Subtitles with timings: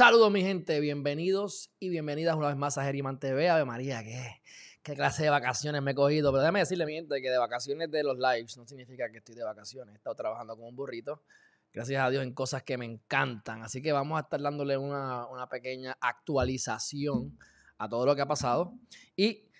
[0.00, 3.50] Saludos mi gente, bienvenidos y bienvenidas una vez más a Geriman TV.
[3.50, 6.32] Ave María, ¿qué, clase de vacaciones me he cogido.
[6.32, 9.34] Pero déjame decirle mi gente que de vacaciones de los lives no significa que estoy
[9.34, 9.92] de vacaciones.
[9.92, 11.22] He estado trabajando como un burrito,
[11.70, 13.62] gracias a Dios, en cosas que me encantan.
[13.62, 17.38] Así que vamos a estar dándole una, una pequeña actualización
[17.76, 18.72] a todo lo que ha pasado.
[19.14, 19.50] Y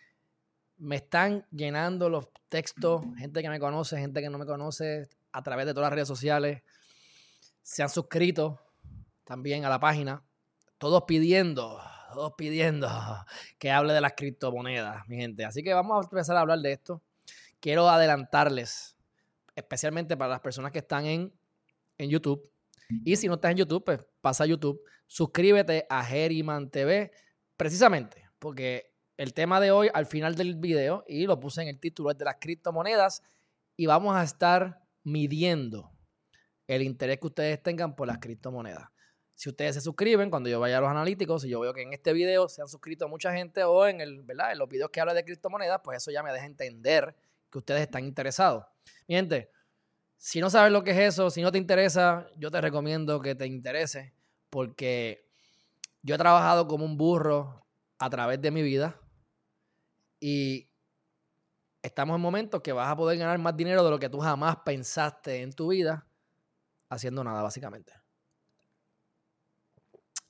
[0.79, 5.43] me están llenando los textos, gente que me conoce, gente que no me conoce, a
[5.43, 6.63] través de todas las redes sociales.
[7.61, 8.59] Se han suscrito
[9.27, 10.25] también a la página.
[10.81, 11.79] Todos pidiendo,
[12.15, 12.89] todos pidiendo
[13.59, 15.45] que hable de las criptomonedas, mi gente.
[15.45, 17.03] Así que vamos a empezar a hablar de esto.
[17.61, 18.97] Quiero adelantarles,
[19.55, 21.35] especialmente para las personas que están en,
[21.99, 22.51] en YouTube.
[23.05, 24.81] Y si no estás en YouTube, pues pasa a YouTube.
[25.07, 27.13] Suscríbete a Geriman TV,
[27.59, 31.79] precisamente porque el tema de hoy, al final del video, y lo puse en el
[31.79, 33.23] título, es de las criptomonedas.
[33.77, 35.93] Y vamos a estar midiendo
[36.67, 38.89] el interés que ustedes tengan por las criptomonedas.
[39.41, 41.95] Si ustedes se suscriben, cuando yo vaya a los analíticos, y yo veo que en
[41.95, 44.53] este video se han suscrito mucha gente o en, el, ¿verdad?
[44.53, 47.17] en los videos que habla de criptomonedas, pues eso ya me deja entender
[47.51, 48.67] que ustedes están interesados.
[49.09, 49.51] Mi gente,
[50.19, 53.35] si no sabes lo que es eso, si no te interesa, yo te recomiendo que
[53.35, 54.13] te interese
[54.51, 55.27] porque
[56.03, 57.65] yo he trabajado como un burro
[57.99, 59.01] a través de mi vida
[60.21, 60.69] y
[61.81, 64.57] estamos en momentos que vas a poder ganar más dinero de lo que tú jamás
[64.67, 66.07] pensaste en tu vida
[66.91, 68.00] haciendo nada, básicamente.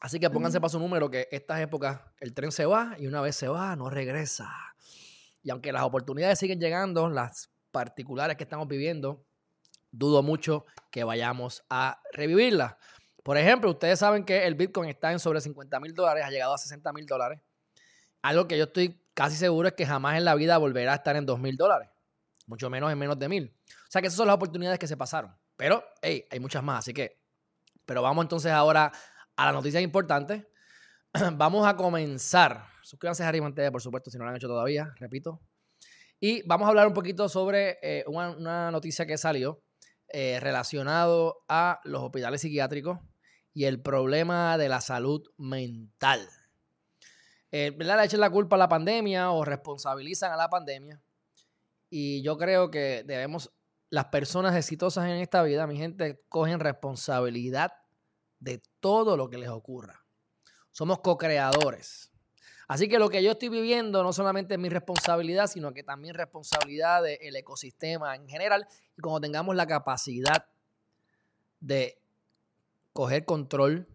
[0.01, 3.21] Así que pónganse para su número que estas épocas el tren se va y una
[3.21, 4.51] vez se va, no regresa.
[5.43, 9.27] Y aunque las oportunidades siguen llegando, las particulares que estamos viviendo,
[9.91, 12.77] dudo mucho que vayamos a revivirlas.
[13.23, 16.55] Por ejemplo, ustedes saben que el Bitcoin está en sobre 50 mil dólares, ha llegado
[16.55, 17.41] a 60 mil dólares.
[18.23, 21.17] Algo que yo estoy casi seguro es que jamás en la vida volverá a estar
[21.17, 21.91] en 2 mil dólares.
[22.47, 23.55] Mucho menos en menos de mil.
[23.69, 25.37] O sea que esas son las oportunidades que se pasaron.
[25.57, 27.21] Pero, hey, hay muchas más, así que.
[27.85, 28.93] Pero vamos entonces ahora
[29.37, 30.45] a las noticias importantes.
[31.37, 32.65] vamos a comenzar.
[32.83, 35.41] Suscríbanse a Harry TV, por supuesto, si no lo han hecho todavía, repito.
[36.21, 39.63] Y vamos a hablar un poquito sobre eh, una, noticia que salió
[40.09, 42.99] eh, relacionado a los hospitales psiquiátricos
[43.55, 46.29] y el problema de la salud mental.
[47.53, 47.99] Eh, ¿verdad?
[47.99, 51.03] Le echen la culpa a la pandemia o responsabilizan a la pandemia.
[51.89, 53.51] Y yo creo que debemos,
[53.89, 57.73] las personas exitosas en esta vida, mi gente, cogen responsabilidad
[58.41, 60.05] de todo lo que les ocurra.
[60.73, 62.11] Somos co-creadores.
[62.67, 66.15] Así que lo que yo estoy viviendo no solamente es mi responsabilidad, sino que también
[66.15, 68.67] responsabilidad del ecosistema en general.
[68.97, 70.47] Y cuando tengamos la capacidad
[71.59, 72.01] de
[72.93, 73.89] coger control,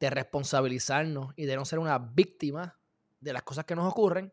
[0.00, 2.76] de responsabilizarnos y de no ser una víctima
[3.20, 4.32] de las cosas que nos ocurren,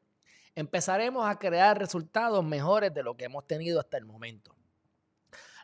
[0.56, 4.56] empezaremos a crear resultados mejores de lo que hemos tenido hasta el momento.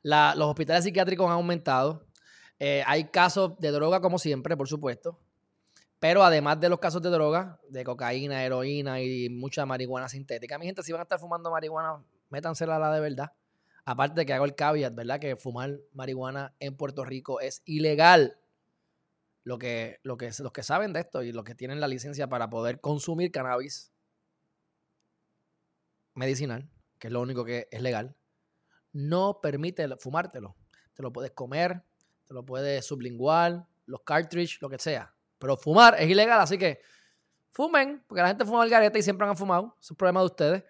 [0.03, 2.05] los hospitales psiquiátricos han aumentado,
[2.59, 5.19] eh, hay casos de droga, como siempre, por supuesto.
[5.99, 10.65] Pero además de los casos de droga, de cocaína, heroína y mucha marihuana sintética, mi
[10.65, 13.33] gente, si van a estar fumando marihuana, métansela a la de verdad.
[13.85, 15.19] Aparte de que hago el caveat, ¿verdad?
[15.19, 18.37] Que fumar marihuana en Puerto Rico es ilegal.
[19.43, 22.27] Lo que, lo que, los que saben de esto y los que tienen la licencia
[22.27, 23.91] para poder consumir cannabis
[26.13, 26.69] medicinal,
[26.99, 28.15] que es lo único que es legal,
[28.91, 30.55] no permite fumártelo.
[30.93, 31.83] Te lo puedes comer,
[32.29, 35.11] te lo puedes sublingual, los cartridge, lo que sea.
[35.39, 36.79] Pero fumar es ilegal, así que
[37.51, 39.75] fumen, porque la gente fuma el garete y siempre han fumado.
[39.81, 40.63] Es un problema de ustedes.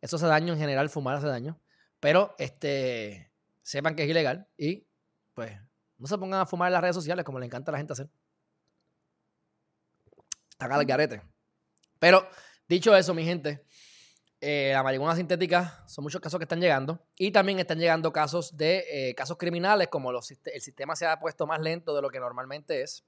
[0.00, 1.60] Eso hace daño en general, fumar hace daño.
[2.00, 3.30] Pero este,
[3.62, 4.84] sepan que es ilegal y
[5.32, 5.56] pues
[5.96, 7.92] no se pongan a fumar en las redes sociales como le encanta a la gente
[7.92, 8.10] hacer.
[10.58, 11.22] Acá el garete.
[12.00, 12.28] Pero
[12.66, 13.64] dicho eso, mi gente,
[14.40, 17.00] eh, la marihuana sintética son muchos casos que están llegando.
[17.16, 21.18] Y también están llegando casos de eh, casos criminales como los, el sistema se ha
[21.18, 23.04] puesto más lento de lo que normalmente es.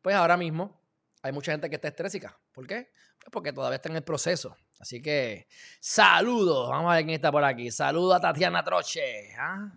[0.00, 0.80] Pues ahora mismo
[1.22, 2.38] hay mucha gente que está estrésica.
[2.52, 2.90] ¿por qué?
[3.18, 4.56] Pues porque todavía está en el proceso.
[4.80, 5.46] Así que
[5.80, 6.70] saludos.
[6.70, 7.70] Vamos a ver quién está por aquí.
[7.70, 9.72] Saludos a Tatiana Troche ¿ah?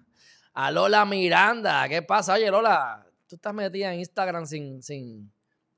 [0.53, 1.87] a Lola Miranda.
[1.89, 2.33] ¿qué pasa?
[2.33, 5.31] oye Lola tú estás metida en Instagram sin, sin,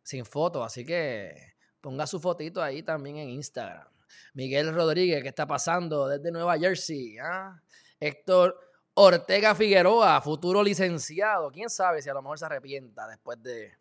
[0.03, 3.87] sin foto así que ponga su fotito ahí también en Instagram
[4.33, 7.17] Miguel Rodríguez, ¿qué está pasando desde Nueva Jersey?
[7.19, 7.61] ¿ah?
[7.99, 8.59] Héctor
[8.93, 11.51] Ortega Figueroa, futuro licenciado.
[11.51, 13.73] ¿Quién sabe si a lo mejor se arrepienta después de,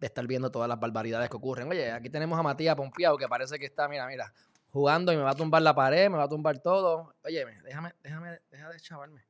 [0.00, 1.68] estar viendo todas las barbaridades que ocurren?
[1.68, 4.32] Oye, aquí tenemos a Matías Pompiao, que parece que está, mira, mira,
[4.70, 7.14] jugando y me va a tumbar la pared, me va a tumbar todo.
[7.24, 9.24] Oye, déjame, déjame, déjame de chavarme.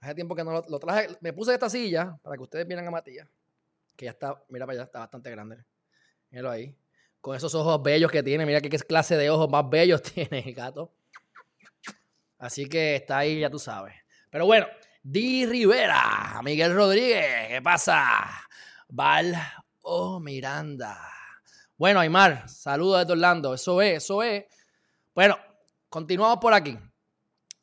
[0.00, 1.16] Hace tiempo que no lo, lo, traje.
[1.20, 3.26] Me puse esta silla para que ustedes vieran a Matías,
[3.96, 5.64] que ya está, mira para allá, está bastante grande.
[6.30, 6.76] Míralo ahí
[7.20, 8.46] con esos ojos bellos que tiene.
[8.46, 10.92] Mira qué clase de ojos más bellos tiene el gato.
[12.38, 13.94] Así que está ahí, ya tú sabes.
[14.30, 14.66] Pero bueno,
[15.02, 18.24] Di Rivera, Miguel Rodríguez, ¿qué pasa?
[18.88, 19.34] Val
[19.90, 21.00] Oh, Miranda.
[21.78, 23.54] Bueno, Aymar, saludos desde Orlando.
[23.54, 24.44] Eso es, eso es.
[25.14, 25.38] Bueno,
[25.88, 26.78] continuamos por aquí.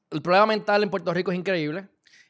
[0.10, 1.88] El problema mental en Puerto Rico es increíble.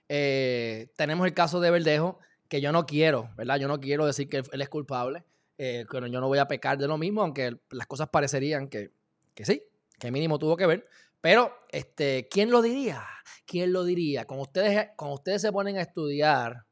[0.09, 2.19] Eh, tenemos el caso de Verdejo,
[2.49, 3.57] que yo no quiero, ¿verdad?
[3.57, 5.23] Yo no quiero decir que él es culpable.
[5.57, 8.91] Eh, yo no voy a pecar de lo mismo, aunque las cosas parecerían que,
[9.33, 9.63] que sí,
[9.99, 10.87] que mínimo tuvo que ver.
[11.21, 13.03] Pero, este, ¿quién lo diría?
[13.45, 14.25] ¿Quién lo diría?
[14.25, 16.65] Cuando ustedes, cuando ustedes se ponen a estudiar,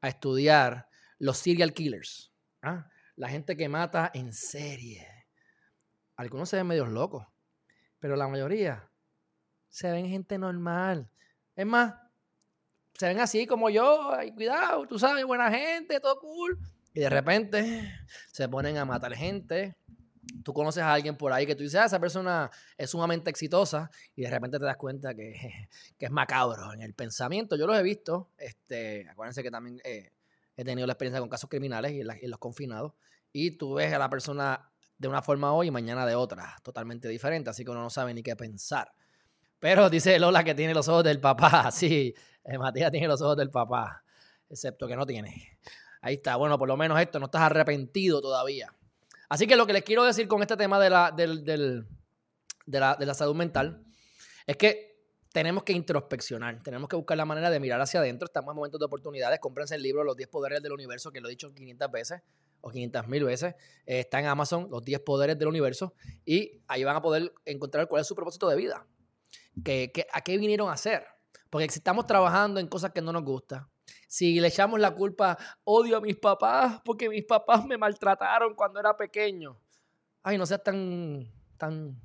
[0.00, 0.88] a estudiar
[1.18, 2.32] los serial killers,
[2.62, 2.88] ¿ah?
[3.16, 5.06] la gente que mata en serie.
[6.16, 7.26] Algunos se ven medios locos,
[7.98, 8.90] pero la mayoría
[9.68, 11.10] se ven gente normal.
[11.54, 11.94] Es más,
[12.94, 16.58] se ven así como yo, ay, cuidado, tú sabes, buena gente, todo cool.
[16.92, 17.92] Y de repente
[18.32, 19.76] se ponen a matar gente,
[20.42, 23.90] tú conoces a alguien por ahí que tú dices, ah, esa persona es sumamente exitosa
[24.14, 25.34] y de repente te das cuenta que,
[25.98, 27.56] es macabro en el pensamiento.
[27.56, 30.12] Yo los he visto, este, acuérdense que también eh,
[30.56, 32.92] he tenido la experiencia con casos criminales y, los confinados
[33.32, 37.08] y tú ves a la persona de una forma hoy y mañana de otra, totalmente
[37.08, 38.92] diferente, así que uno no sabe ni qué pensar.
[39.58, 42.14] Pero dice Lola que tiene los ojos del papá, sí,
[42.44, 44.02] eh, Matías tiene los ojos del papá,
[44.48, 45.58] excepto que no tiene.
[46.00, 48.74] Ahí está, bueno, por lo menos esto, no estás arrepentido todavía.
[49.28, 53.34] Así que lo que les quiero decir con este tema de la, de la, salud
[53.34, 53.84] mental
[54.46, 54.90] es que
[55.32, 58.26] tenemos que introspeccionar, tenemos que buscar la manera de mirar hacia adentro.
[58.26, 59.38] Estamos en momentos de oportunidades.
[59.38, 62.22] Cómprense el libro Los 10 Poderes del Universo, que lo he dicho 500 veces
[62.60, 63.54] o 500 mil veces.
[63.86, 65.94] Eh, está en Amazon, Los 10 Poderes del Universo.
[66.24, 68.84] Y ahí van a poder encontrar cuál es su propósito de vida.
[69.64, 71.04] Que, ¿A qué vinieron a hacer?
[71.50, 73.68] Porque si estamos trabajando en cosas que no nos gustan,
[74.08, 78.80] si le echamos la culpa, odio a mis papás porque mis papás me maltrataron cuando
[78.80, 79.58] era pequeño.
[80.22, 82.00] Ay, no seas tan, tan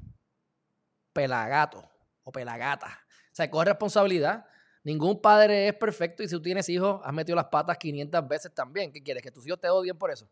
[1.14, 1.84] pelagato
[2.24, 2.88] o pelagata.
[3.32, 4.46] O sea, coge responsabilidad.
[4.84, 8.54] Ningún padre es perfecto y si tú tienes hijos, has metido las patas 500 veces
[8.54, 8.92] también.
[8.92, 9.24] ¿Qué quieres?
[9.24, 10.30] ¿Que tus hijos te odien por eso?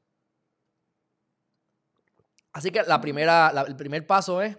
[2.52, 4.56] Así que la primera, el primer paso es,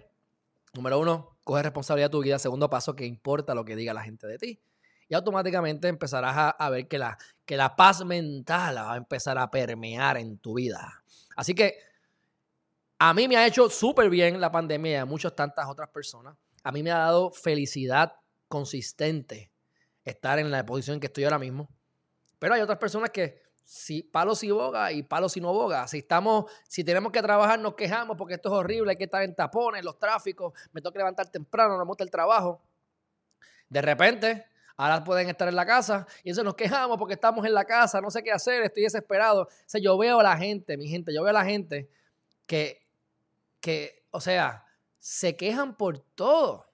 [0.72, 2.40] número uno, coge responsabilidad de tu vida.
[2.40, 4.60] Segundo paso, que importa lo que diga la gente de ti
[5.08, 9.50] y automáticamente empezarás a, ver que la, que la paz mental va a empezar a
[9.50, 11.02] permear en tu vida.
[11.36, 11.78] Así que
[12.98, 16.36] a mí me ha hecho súper bien la pandemia y a muchas tantas otras personas.
[16.62, 18.14] A mí me ha dado felicidad
[18.48, 19.50] consistente
[20.04, 21.68] estar en la posición que estoy ahora mismo.
[22.38, 25.88] Pero hay otras personas que si palo si boga y palo si no boga.
[25.88, 29.22] Si estamos, si tenemos que trabajar, nos quejamos porque esto es horrible, hay que estar
[29.22, 32.62] en tapones, los tráficos, me toca levantar temprano, no me gusta el trabajo.
[33.68, 37.54] De repente, Ahora pueden estar en la casa y eso nos quejamos porque estamos en
[37.54, 39.42] la casa, no sé qué hacer, estoy desesperado.
[39.42, 41.88] O sea, yo veo a la gente, mi gente, yo veo a la gente
[42.46, 42.84] que,
[43.60, 44.64] que, o sea,
[44.98, 46.66] se quejan por todo.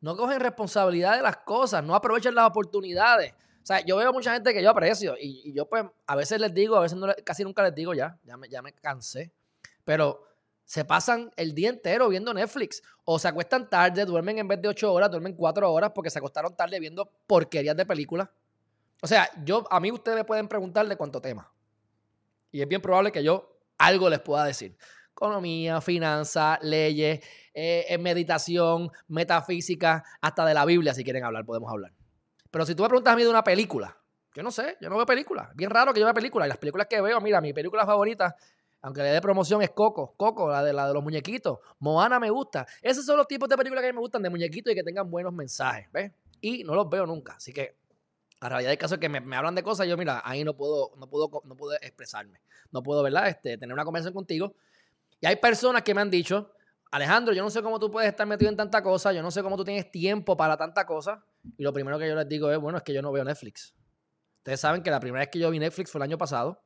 [0.00, 3.32] No cogen responsabilidad de las cosas, no aprovechan las oportunidades.
[3.62, 6.52] O sea, yo veo mucha gente que yo aprecio y, yo pues a veces les
[6.52, 9.30] digo, a veces casi nunca les digo ya, ya me, ya me cansé.
[9.84, 10.29] Pero
[10.70, 14.68] se pasan el día entero viendo Netflix o se acuestan tarde, duermen en vez de
[14.68, 18.28] ocho horas, duermen cuatro horas porque se acostaron tarde viendo porquerías de películas.
[19.02, 21.52] O sea, yo, a mí ustedes me pueden preguntar de cuánto tema.
[22.52, 24.76] Y es bien probable que yo algo les pueda decir.
[25.10, 27.18] Economía, finanzas, leyes,
[27.52, 31.92] eh, meditación, metafísica, hasta de la Biblia, si quieren hablar, podemos hablar.
[32.48, 33.98] Pero si tú me preguntas a mí de una película,
[34.36, 35.48] yo no sé, yo no veo películas.
[35.56, 36.46] Bien raro que yo vea películas.
[36.46, 38.36] Y las películas que veo, mira, mi película favorita
[38.82, 40.14] aunque le dé promoción, es Coco.
[40.16, 41.58] Coco, la de, la de los muñequitos.
[41.80, 42.66] Moana me gusta.
[42.80, 44.82] Esos son los tipos de películas que a mí me gustan, de muñequitos y que
[44.82, 46.12] tengan buenos mensajes, ¿ves?
[46.40, 47.34] Y no los veo nunca.
[47.34, 47.76] Así que
[48.40, 50.92] la realidad del caso es que me, hablan de cosas yo, mira, ahí no puedo,
[50.96, 52.40] no puedo, no puedo expresarme.
[52.72, 53.28] No puedo, ¿verdad?
[53.28, 54.54] Este, tener una conversación contigo.
[55.20, 56.54] Y hay personas que me han dicho,
[56.90, 59.42] Alejandro, yo no sé cómo tú puedes estar metido en tanta cosa, yo no sé
[59.42, 61.22] cómo tú tienes tiempo para tanta cosa.
[61.58, 63.74] Y lo primero que yo les digo es, bueno, es que yo no veo Netflix.
[64.38, 66.62] Ustedes saben que la primera vez que yo vi Netflix fue el año pasado.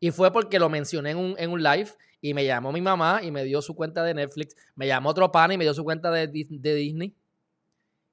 [0.00, 3.20] Y fue porque lo mencioné en un, en un live y me llamó mi mamá
[3.22, 4.56] y me dio su cuenta de Netflix.
[4.74, 7.14] Me llamó otro pana y me dio su cuenta de, de Disney.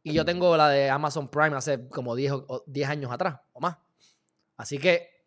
[0.04, 2.34] Y yo tengo la de Amazon Prime hace como 10,
[2.68, 3.78] 10 años atrás o más.
[4.58, 5.26] Así que,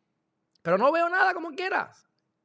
[0.63, 1.93] pero no veo nada como quiera.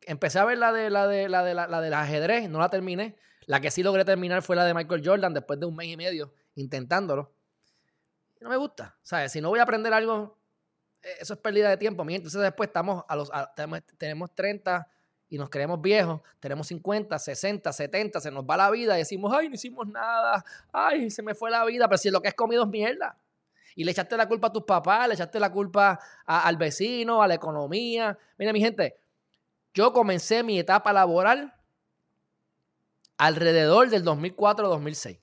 [0.01, 3.17] Empecé a ver la de la de la de la, del ajedrez, no la terminé.
[3.47, 5.97] La que sí logré terminar fue la de Michael Jordan después de un mes y
[5.97, 7.33] medio intentándolo.
[8.39, 8.97] No me gusta.
[9.03, 9.31] ¿Sabes?
[9.31, 10.40] Si no voy a aprender algo
[11.19, 13.31] eso es pérdida de tiempo, Entonces después estamos a los,
[13.97, 14.87] tenemos, 30
[15.29, 19.33] y nos creemos viejos, tenemos 50, 60, 70, se nos va la vida y decimos,
[19.33, 22.33] ay, no hicimos nada, ay, se me fue la vida, pero si lo que has
[22.33, 23.17] comido es mierda.
[23.73, 27.27] Y le echaste la culpa a tus papás, le echaste la culpa al vecino, a
[27.27, 28.17] la economía.
[28.37, 28.97] Mira, mi gente,
[29.73, 31.53] yo comencé mi etapa laboral
[33.17, 35.21] alrededor del 2004-2006.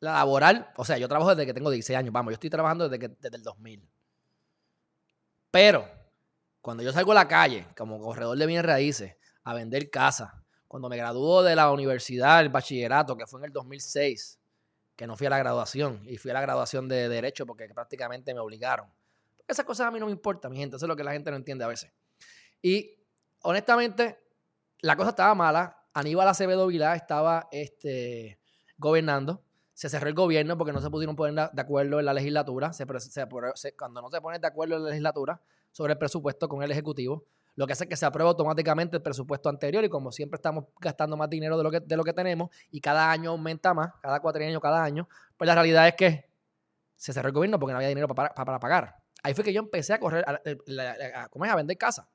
[0.00, 2.88] La laboral, o sea, yo trabajo desde que tengo 16 años, vamos, yo estoy trabajando
[2.88, 3.93] desde, que, desde el 2000.
[5.54, 5.88] Pero
[6.60, 10.88] cuando yo salgo a la calle como corredor de bienes raíces a vender casa, cuando
[10.88, 14.40] me graduó de la universidad, el bachillerato, que fue en el 2006,
[14.96, 18.34] que no fui a la graduación y fui a la graduación de Derecho porque prácticamente
[18.34, 18.92] me obligaron.
[19.46, 21.30] Esas cosas a mí no me importan, mi gente, eso es lo que la gente
[21.30, 21.92] no entiende a veces.
[22.60, 23.06] Y
[23.42, 24.18] honestamente,
[24.80, 25.86] la cosa estaba mala.
[25.92, 28.40] Aníbal Acevedo Vilá estaba este,
[28.76, 29.44] gobernando.
[29.74, 32.70] Se cerró el gobierno porque no se pudieron poner de acuerdo en la legislatura.
[33.76, 35.40] cuando no se ponen de acuerdo en la legislatura
[35.72, 37.24] sobre el presupuesto con el Ejecutivo,
[37.56, 40.64] lo que hace es que se aprueba automáticamente el presupuesto anterior y como siempre estamos
[40.80, 43.92] gastando más dinero de lo que, de lo que tenemos y cada año aumenta más,
[44.02, 46.30] cada cuatro años, cada año, pues la realidad es que
[46.96, 48.96] se cerró el gobierno porque no había dinero para, para, pagar.
[49.22, 50.40] Ahí fue que yo empecé a correr, a,
[51.22, 52.08] a, a vender casa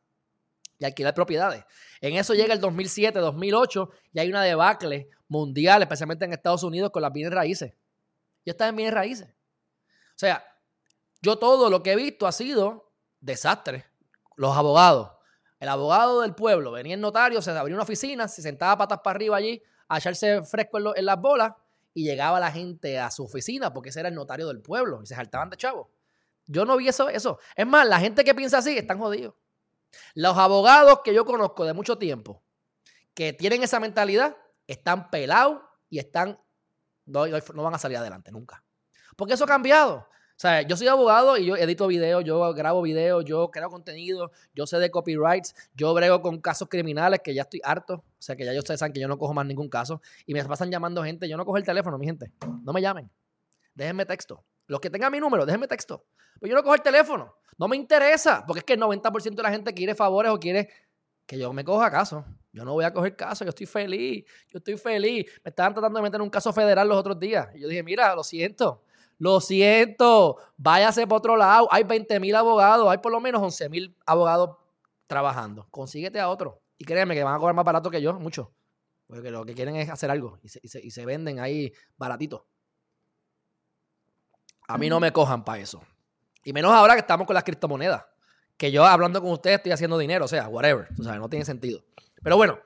[0.77, 1.63] y alquilar propiedades.
[2.01, 6.91] En eso llega el 2007, 2008 y hay una debacle mundial, especialmente en Estados Unidos,
[6.91, 7.73] con las bienes raíces.
[8.45, 9.29] Yo estaba en bienes raíces.
[9.29, 10.43] O sea,
[11.21, 13.85] yo todo lo que he visto ha sido desastre.
[14.35, 15.11] Los abogados,
[15.59, 19.15] el abogado del pueblo venía el notario, se abría una oficina, se sentaba patas para
[19.15, 21.53] arriba allí a echarse fresco en, las bolas
[21.93, 25.07] y llegaba la gente a su oficina porque ese era el notario del pueblo y
[25.07, 25.91] se saltaban de chavo.
[26.47, 27.39] Yo no vi eso, eso.
[27.55, 29.35] Es más, la gente que piensa así están jodidos.
[30.13, 32.41] Los abogados que yo conozco de mucho tiempo
[33.13, 34.37] que tienen esa mentalidad
[34.71, 36.39] están pelados y están
[37.05, 38.63] no, no van a salir adelante nunca.
[39.15, 40.07] Porque eso ha cambiado.
[40.39, 44.31] O sea, yo soy abogado y yo edito videos, yo grabo videos, yo creo contenido,
[44.53, 47.95] yo sé de copyrights, yo brego con casos criminales que ya estoy harto.
[47.95, 50.01] O sea, que ya ustedes saben que yo no cojo más ningún caso.
[50.25, 52.31] Y me pasan llamando gente, yo no cojo el teléfono, mi gente.
[52.63, 53.09] No me llamen.
[53.73, 54.45] Déjenme texto.
[54.67, 56.05] Los que tengan mi número, déjenme texto.
[56.39, 57.35] Pues yo no cojo el teléfono.
[57.57, 60.69] No me interesa, porque es que el 90% de la gente quiere favores o quiere
[61.25, 62.23] que yo me coja caso.
[62.59, 65.25] Yo no voy a coger caso, yo estoy feliz, yo estoy feliz.
[65.45, 67.47] Me estaban tratando de meter en un caso federal los otros días.
[67.55, 68.83] Y yo dije, mira, lo siento,
[69.17, 71.69] lo siento, váyase por otro lado.
[71.71, 74.57] Hay 20 mil abogados, hay por lo menos 11 mil abogados
[75.07, 75.67] trabajando.
[75.71, 76.61] Consíguete a otro.
[76.77, 78.51] Y créeme que van a cobrar más barato que yo, mucho.
[79.07, 80.49] Porque lo que quieren es hacer algo y
[80.91, 82.41] se, venden ahí baratitos.
[84.67, 85.81] A mí no me cojan para eso.
[86.43, 88.03] Y menos ahora que estamos con las criptomonedas.
[88.57, 90.89] Que yo hablando con ustedes estoy haciendo dinero, o sea, whatever.
[90.99, 91.81] O sea, no tiene sentido.
[92.23, 92.59] Pero bueno,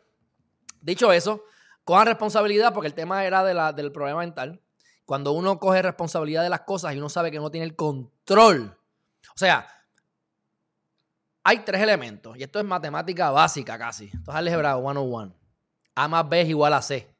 [0.82, 1.44] dicho eso,
[1.84, 4.62] cojan responsabilidad porque el tema era de la, del problema mental.
[5.06, 8.78] Cuando uno coge responsabilidad de las cosas y uno sabe que no tiene el control.
[9.36, 9.68] O sea,
[11.44, 12.38] hay tres elementos.
[12.38, 14.06] Y esto es matemática básica casi.
[14.06, 15.36] Esto es álgebra 101.
[15.96, 17.14] A más B es igual a C.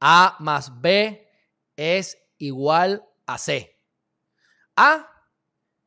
[0.00, 1.28] A más B
[1.74, 3.80] es igual a C.
[4.76, 5.10] A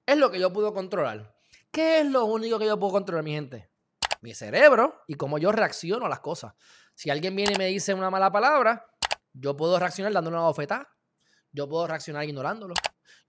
[0.05, 1.36] es lo que yo puedo controlar.
[1.71, 3.68] ¿Qué es lo único que yo puedo controlar, mi gente?
[4.21, 6.53] Mi cerebro y cómo yo reacciono a las cosas.
[6.93, 8.85] Si alguien viene y me dice una mala palabra,
[9.33, 10.89] yo puedo reaccionar dándole una bofetada.
[11.51, 12.73] Yo puedo reaccionar ignorándolo.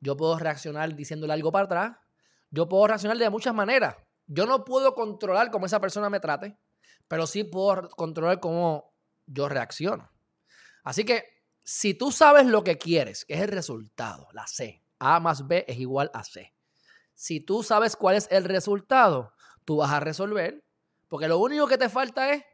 [0.00, 1.97] Yo puedo reaccionar diciéndole algo para atrás.
[2.50, 3.97] Yo puedo reaccionar de muchas maneras.
[4.26, 6.59] Yo no puedo controlar cómo esa persona me trate,
[7.09, 8.94] pero sí puedo controlar cómo
[9.26, 10.11] yo reacciono.
[10.82, 11.25] Así que
[11.64, 15.64] si tú sabes lo que quieres, que es el resultado, la C, A más B
[15.68, 16.54] es igual a C.
[17.14, 20.64] Si tú sabes cuál es el resultado, tú vas a resolver,
[21.11, 22.45] porque lo único que te falta es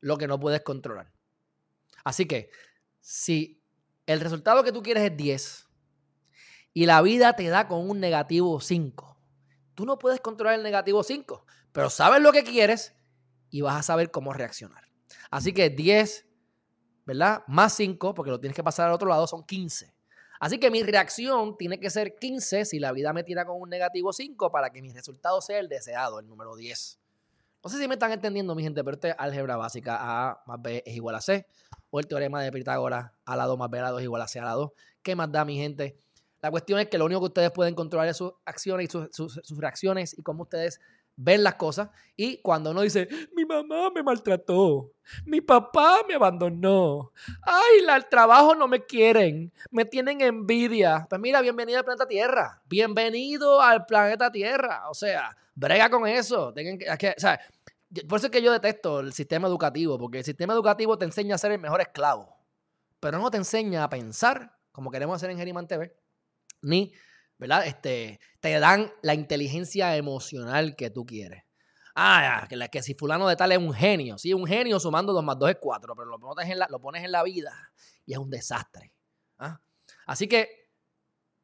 [0.00, 1.10] lo que no puedes controlar.
[2.04, 2.50] Así que
[3.00, 3.64] si
[4.06, 5.68] el resultado que tú quieres es 10
[6.74, 9.18] y la vida te da con un negativo 5.
[9.74, 12.94] Tú no puedes controlar el negativo 5, pero sabes lo que quieres
[13.50, 14.84] y vas a saber cómo reaccionar.
[15.30, 16.26] Así que 10,
[17.06, 17.42] ¿verdad?
[17.46, 19.94] Más 5, porque lo tienes que pasar al otro lado, son 15.
[20.40, 23.70] Así que mi reacción tiene que ser 15 si la vida me tira con un
[23.70, 27.00] negativo 5 para que mi resultado sea el deseado, el número 10.
[27.62, 29.98] No sé si me están entendiendo, mi gente, pero esta es álgebra básica.
[30.00, 31.46] A más B es igual a C
[31.90, 34.28] o el teorema de Pitágoras, a la 2 más b a la 2 igual a
[34.28, 34.70] c a la 2.
[35.02, 35.96] ¿Qué más da, mi gente?
[36.40, 39.58] La cuestión es que lo único que ustedes pueden controlar es sus acciones y sus,
[39.58, 40.80] reacciones y cómo ustedes
[41.18, 41.90] ven las cosas.
[42.16, 44.92] Y cuando uno dice, mi mamá me maltrató,
[45.26, 51.06] mi papá me abandonó, ay, la, el trabajo no me quieren, me tienen envidia.
[51.10, 54.88] Pues mira, bienvenido al planeta Tierra, bienvenido al planeta Tierra.
[54.88, 56.52] O sea, brega con eso.
[56.54, 57.40] Tengan que, o sea,
[58.08, 61.34] por eso es que yo detesto el sistema educativo, porque el sistema educativo te enseña
[61.34, 62.36] a ser el mejor esclavo,
[63.00, 65.92] pero no te enseña a pensar como queremos hacer en Geriman TV,
[66.62, 66.92] ni,
[67.38, 67.66] ¿verdad?
[67.66, 71.44] Este, te dan la inteligencia emocional que tú quieres.
[71.94, 75.24] Ah, que, que si fulano de tal es un genio, sí, un genio sumando 2
[75.24, 77.72] más 2 es 4, pero lo pones en la, lo pones en la vida
[78.06, 78.92] y es un desastre.
[79.38, 79.60] ¿ah?
[80.06, 80.70] Así que,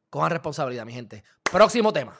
[0.09, 1.23] cojan responsabilidad, mi gente.
[1.43, 2.17] Próximo tema.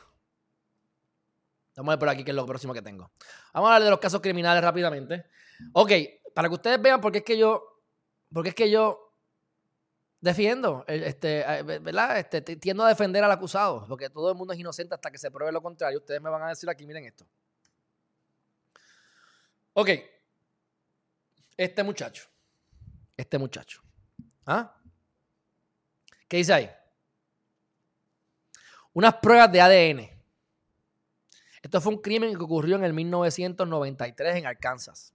[1.78, 3.12] Vamos a ver por aquí qué es lo próximo que tengo.
[3.54, 5.26] Vamos a hablar de los casos criminales rápidamente.
[5.74, 5.92] Ok,
[6.34, 7.82] para que ustedes vean por qué es que yo,
[8.34, 9.05] porque es que yo
[10.20, 12.18] defiendo, este, ¿verdad?
[12.20, 15.32] Este, tiendo a defender al acusado, porque todo el mundo es inocente hasta que se
[15.32, 16.00] pruebe lo contrario.
[16.00, 17.26] Ustedes me van a decir aquí, miren esto.
[19.74, 19.90] Ok.
[21.58, 22.28] Este muchacho.
[23.16, 23.82] Este muchacho.
[24.46, 24.76] ¿Ah?
[26.28, 26.72] ¿Qué dice ahí?
[28.94, 30.10] Unas pruebas de ADN.
[31.62, 35.14] Esto fue un crimen que ocurrió en el 1993 en Arkansas.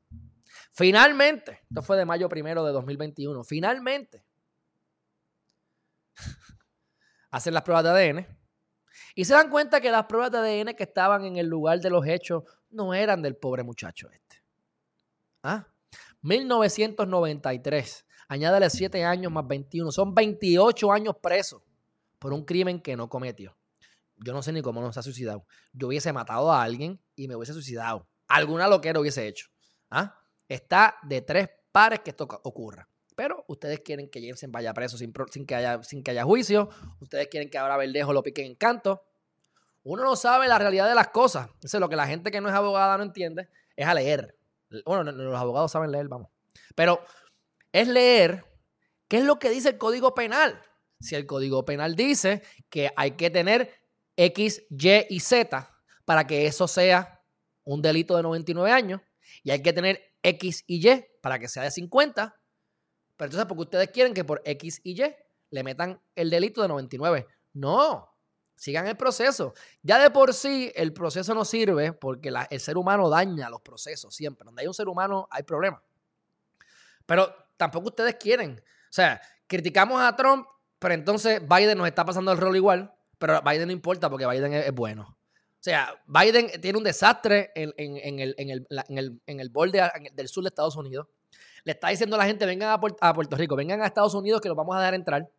[0.72, 4.24] Finalmente, esto fue de mayo primero de 2021, finalmente
[7.30, 8.40] hacen las pruebas de ADN
[9.14, 11.90] y se dan cuenta que las pruebas de ADN que estaban en el lugar de
[11.90, 14.42] los hechos no eran del pobre muchacho este.
[15.42, 15.66] ¿Ah?
[16.22, 18.06] 1993.
[18.28, 19.90] Añádale 7 años más 21.
[19.90, 21.62] Son 28 años presos
[22.18, 23.56] por un crimen que no cometió.
[24.16, 25.46] Yo no sé ni cómo no se ha suicidado.
[25.72, 28.06] Yo hubiese matado a alguien y me hubiese suicidado.
[28.28, 29.48] Alguna loquera hubiese hecho.
[29.90, 30.14] ¿Ah?
[30.46, 32.88] Está de tres pares que esto ocurra.
[33.20, 36.70] Pero ustedes quieren que Jensen vaya preso sin, que haya, sin que haya juicio.
[37.00, 39.04] Ustedes quieren que ahora Verdejo lo pique en canto.
[39.82, 41.50] Uno no sabe la realidad de las cosas.
[41.74, 43.50] Lo que la gente que no es abogada no entiende.
[43.76, 44.38] Es a leer.
[44.86, 46.30] Bueno, los abogados saben leer, vamos.
[46.74, 47.04] Pero
[47.72, 48.42] es leer
[49.06, 50.58] qué es lo que dice el Código Penal.
[50.98, 53.70] Si el Código Penal dice que hay que tener
[54.16, 55.70] X, Y y Z
[56.06, 57.22] para que eso sea
[57.64, 59.02] un delito de 99 años
[59.42, 62.39] y hay que tener X y Y para que sea de 50,
[63.20, 65.14] pero entonces, porque ustedes quieren que por X y Y
[65.50, 67.26] le metan el delito de 99.
[67.52, 68.16] No,
[68.56, 69.52] sigan el proceso.
[69.82, 74.14] Ya de por sí el proceso no sirve porque el ser humano daña los procesos
[74.14, 74.46] siempre.
[74.46, 75.82] Donde hay un ser humano hay problemas.
[77.04, 78.58] Pero tampoco ustedes quieren.
[78.58, 80.46] O sea, criticamos a Trump,
[80.78, 84.54] pero entonces Biden nos está pasando el rol igual, pero Biden no importa porque Biden
[84.54, 85.02] es, bueno.
[85.02, 90.76] O sea, Biden tiene un desastre en, el, en el, borde del sur de Estados
[90.76, 91.06] Unidos.
[91.64, 92.80] Le está diciendo a la gente, vengan a,
[93.14, 95.30] Puerto Rico, vengan a Estados Unidos que los vamos a dejar entrar.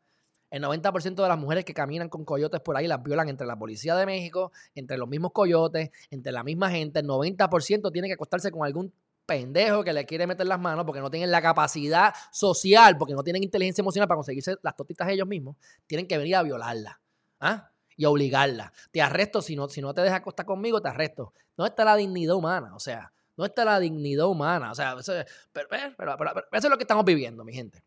[0.50, 3.58] El 90% de las mujeres que caminan con coyotes por ahí las violan entre la
[3.58, 7.00] policía de México, entre los mismos coyotes, entre la misma gente.
[7.00, 8.94] El 90% tiene que acostarse con algún
[9.26, 13.24] pendejo que le quiere meter las manos porque no tienen la capacidad social, porque no
[13.24, 15.56] tienen inteligencia emocional para conseguirse las totitas ellos mismos.
[15.88, 17.00] Tienen que venir a violarla.
[17.40, 17.72] ¿ah?
[17.96, 18.74] Y obligarla.
[18.92, 21.34] Te arresto si no, si no te dejas acostar conmigo, te arresto.
[21.56, 22.76] ¿Dónde está la dignidad humana?
[22.76, 24.72] O sea, no está la dignidad humana.
[24.72, 25.14] O sea, eso,
[25.52, 27.84] pero, eso es lo que estamos viviendo, mi gente.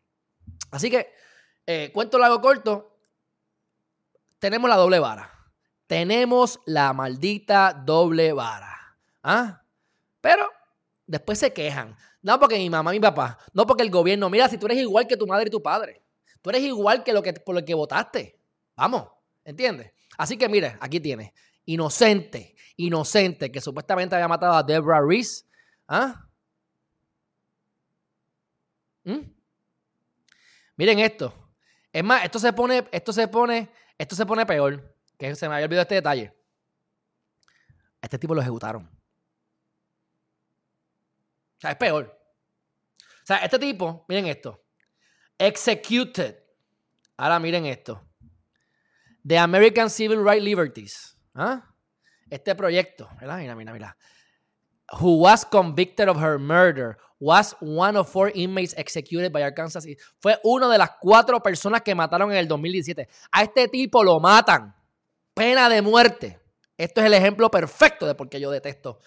[0.69, 1.13] Así que,
[1.65, 2.99] eh, cuento largo corto,
[4.37, 5.31] tenemos la doble vara.
[5.87, 8.97] Tenemos la maldita doble vara.
[9.23, 9.63] ¿Ah?
[10.19, 10.45] Pero
[11.07, 11.95] después se quejan.
[12.21, 15.07] No porque mi mamá, mi papá, no porque el gobierno, mira, si tú eres igual
[15.07, 16.03] que tu madre y tu padre,
[16.41, 18.37] tú eres igual que lo que por lo que votaste.
[18.75, 19.07] Vamos,
[19.45, 19.93] ¿entiendes?
[20.17, 21.31] Así que mire, aquí tienes.
[21.65, 25.45] Inocente, inocente, que supuestamente había matado a Deborah Reese.
[25.87, 26.27] ¿Ah?
[29.03, 29.21] ¿Mm?
[30.77, 31.33] Miren esto.
[31.91, 34.95] Es más, esto se pone, esto se pone, esto se pone peor.
[35.17, 36.33] Que se me había olvidado este detalle.
[38.01, 38.83] este tipo lo ejecutaron.
[41.57, 42.19] O sea, es peor.
[42.99, 44.63] O sea, este tipo, miren esto.
[45.37, 46.37] Executed.
[47.17, 48.05] Ahora miren esto.
[49.25, 51.14] The American Civil Rights Liberties.
[51.35, 51.61] ¿Ah?
[52.29, 53.37] Este proyecto, ¿verdad?
[53.39, 53.97] Mira, mira, mira.
[54.99, 59.85] Who was convicted of her murder was one of four inmates executed by Arkansas.
[60.19, 63.07] Fue una de las cuatro personas que mataron en el 2017.
[63.31, 64.75] A este tipo lo matan.
[65.33, 66.39] Pena de muerte.
[66.77, 68.99] Esto es el ejemplo perfecto de por qué yo detesto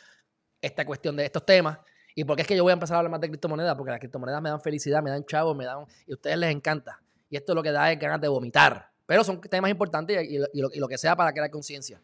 [0.60, 1.78] esta cuestión de estos temas.
[2.14, 4.00] Y porque es que yo voy a empezar a hablar más de criptomonedas, porque las
[4.00, 5.84] criptomonedas me dan felicidad, me dan chavos, me dan.
[6.06, 7.00] Y a ustedes les encanta.
[7.30, 8.90] Y esto es lo que da es ganas de vomitar.
[9.06, 12.00] Pero son temas importantes y, lo, que sea para crear conciencia.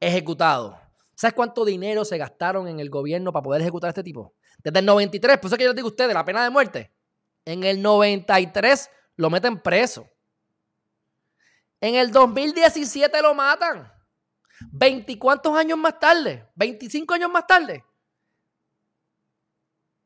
[0.00, 0.80] Ejecutado.
[1.14, 4.34] ¿Sabes cuánto dinero se gastaron en el gobierno para poder ejecutar a este tipo?
[4.62, 6.92] Desde el 93, por eso que yo les digo a ustedes, la pena de muerte.
[7.44, 10.08] En el 93 lo meten preso.
[11.80, 13.92] En el 2017 lo matan.
[14.70, 16.48] ¿Veinticuántos años más tarde?
[16.56, 17.84] ¿25 años más tarde?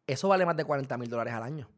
[0.07, 1.71] Eso vale más de 40 mil dólares al año.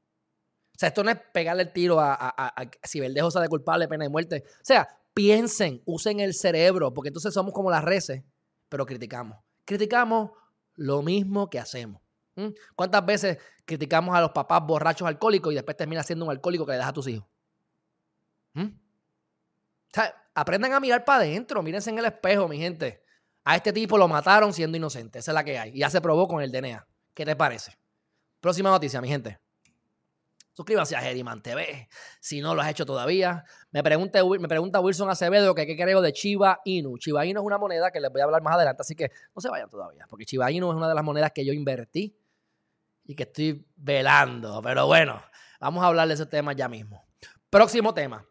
[0.74, 4.04] O sea, esto no es pegarle el tiro a, a, si Verdejo de culpable, pena
[4.04, 4.44] de muerte.
[4.46, 8.22] O sea, piensen, usen el cerebro, porque entonces somos como las reces,
[8.68, 9.38] pero criticamos.
[9.64, 10.32] Criticamos
[10.74, 12.02] lo mismo que hacemos.
[12.74, 16.72] ¿Cuántas veces criticamos a los papás borrachos alcohólicos y después termina siendo un alcohólico que
[16.72, 17.26] le das a tus hijos?
[18.56, 18.70] O
[19.92, 23.02] sea, aprendan a mirar para adentro, mírense en el espejo, mi gente.
[23.44, 25.78] A este tipo lo mataron siendo inocente, esa es la que hay.
[25.78, 26.86] Ya se probó con el DNA.
[27.14, 27.78] ¿Qué te parece?
[28.40, 29.38] Próxima noticia, mi gente.
[30.54, 31.88] Suscríbase a Geriman TV
[32.20, 33.44] si no lo has hecho todavía.
[33.70, 34.22] Me pregunta,
[34.80, 36.96] Wilson Acevedo que qué creo de Chiba Inu.
[36.98, 39.40] Chiba Inu es una moneda que les voy a hablar más adelante, así que no
[39.40, 42.16] se vayan todavía, porque Chiba Inu es una de las monedas que yo invertí
[43.04, 44.62] y que estoy velando.
[44.62, 45.20] Pero bueno,
[45.60, 47.04] vamos a hablar de ese tema ya mismo.
[47.50, 48.24] Próximo tema.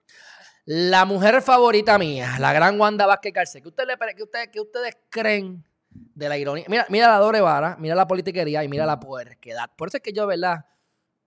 [0.66, 3.62] La mujer favorita mía, la gran Wanda Vázquez Garcés.
[3.62, 6.66] ¿Qué, usted ustedes creen de la ironía.
[6.68, 9.70] Mira, mira la doble vara, mira la politiquería y mira la puerquedad.
[9.76, 10.66] Por eso es que yo, ¿verdad?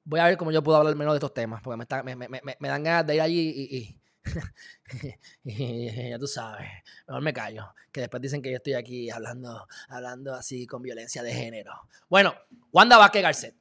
[0.06, 2.82] Voy a ver cómo yo puedo hablar menos de estos temas, porque me, me, dan
[2.82, 4.00] ganas de ir allí
[5.44, 6.68] y, ya tú sabes,
[7.06, 11.22] mejor me callo, que después dicen que yo estoy aquí hablando, hablando así con violencia
[11.22, 11.72] de género.
[12.08, 12.34] Bueno,
[12.72, 13.56] Wanda Vázquez Garcet.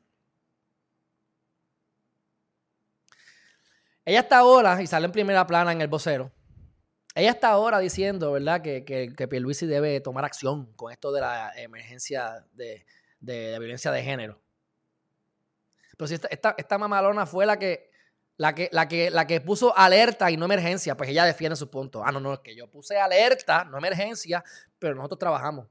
[4.05, 6.31] Ella está ahora, y sale en primera plana en el vocero,
[7.15, 11.21] ella está ahora diciendo, ¿verdad?, que, que, que Pierluisi debe tomar acción con esto de
[11.21, 12.85] la emergencia de,
[13.21, 14.44] violencia de género.
[15.97, 17.89] Pero si esta, esta, mamalona fue la que,
[18.37, 21.69] la, que, la, que, la que puso alerta y no emergencia, pues ella defiende su
[21.69, 22.03] punto.
[22.03, 24.43] Ah, no, no, es que yo puse alerta, no emergencia,
[24.79, 25.67] pero nosotros trabajamos.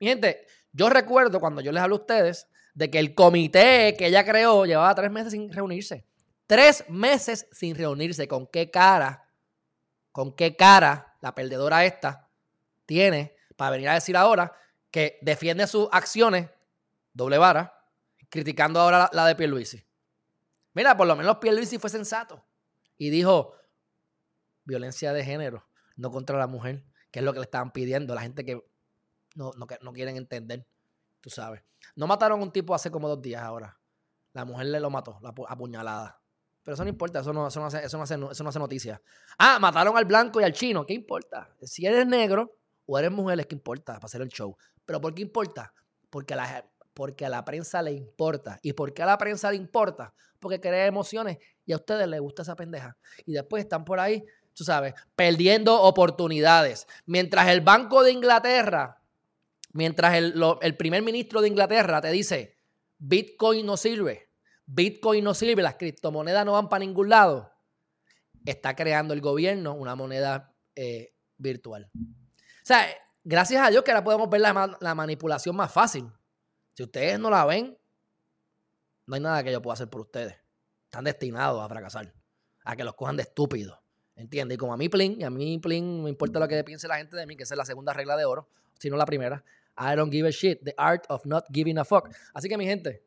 [0.00, 4.06] Mi gente, yo recuerdo cuando yo les hablo a ustedes de que el comité que
[4.06, 6.04] ella creó llevaba tres meses sin reunirse.
[6.46, 8.26] Tres meses sin reunirse.
[8.26, 9.28] ¿Con qué cara?
[10.18, 12.28] con qué cara la perdedora esta
[12.86, 14.52] tiene para venir a decir ahora
[14.90, 16.48] que defiende sus acciones,
[17.12, 17.77] doble vara,
[18.28, 19.84] criticando ahora la, de Pierluisi.
[20.74, 22.44] Mira, por lo menos Pierluisi fue sensato
[22.96, 23.54] y dijo
[24.64, 28.20] violencia de género, no contra la mujer, que es lo que le estaban pidiendo la
[28.20, 28.62] gente que
[29.34, 30.66] no, no, no quieren entender,
[31.20, 31.62] tú sabes.
[31.94, 33.78] No mataron a un tipo hace como dos días ahora.
[34.32, 36.20] La mujer le lo mató, la apuñalada.
[36.62, 38.58] Pero eso no importa, eso no, eso no, hace, eso no, hace, eso no hace
[38.58, 39.00] noticia.
[39.38, 41.50] Ah, mataron al blanco y al chino, ¿qué importa?
[41.62, 44.56] Si eres negro o eres mujer, es que importa para hacer el show.
[44.84, 45.72] Pero ¿por qué importa?
[46.10, 48.58] Porque la, porque a la prensa le importa.
[48.60, 50.12] ¿Y por qué a la prensa le importa?
[50.40, 52.96] Porque crea emociones y a ustedes les gusta esa pendeja.
[53.24, 56.88] Y después están por ahí, tú sabes, perdiendo oportunidades.
[57.06, 59.00] Mientras el Banco de Inglaterra,
[59.74, 62.56] mientras el, el primer ministro de Inglaterra te dice,
[62.98, 64.32] Bitcoin no sirve,
[64.66, 67.52] Bitcoin no sirve, las criptomonedas no van para ningún lado,
[68.44, 71.88] está creando el gobierno una moneda eh, virtual.
[71.94, 72.88] O sea,
[73.22, 76.10] gracias a Dios que ahora podemos ver la, la, manipulación más fácil.
[76.78, 77.76] Si ustedes no la ven,
[79.06, 80.36] no hay nada que yo pueda hacer por ustedes.
[80.84, 82.14] Están destinados a fracasar,
[82.62, 83.76] a que los cojan de estúpidos.
[84.14, 84.54] ¿Entiendes?
[84.54, 86.98] Y como a mí, Plin, y a mí, Plin, me importa lo que piense la
[86.98, 89.42] gente de mí, que es la segunda regla de oro, sino la primera.
[89.76, 90.62] I don't give a shit.
[90.62, 92.10] The art of not giving a fuck.
[92.32, 93.02] Así que, mi gente,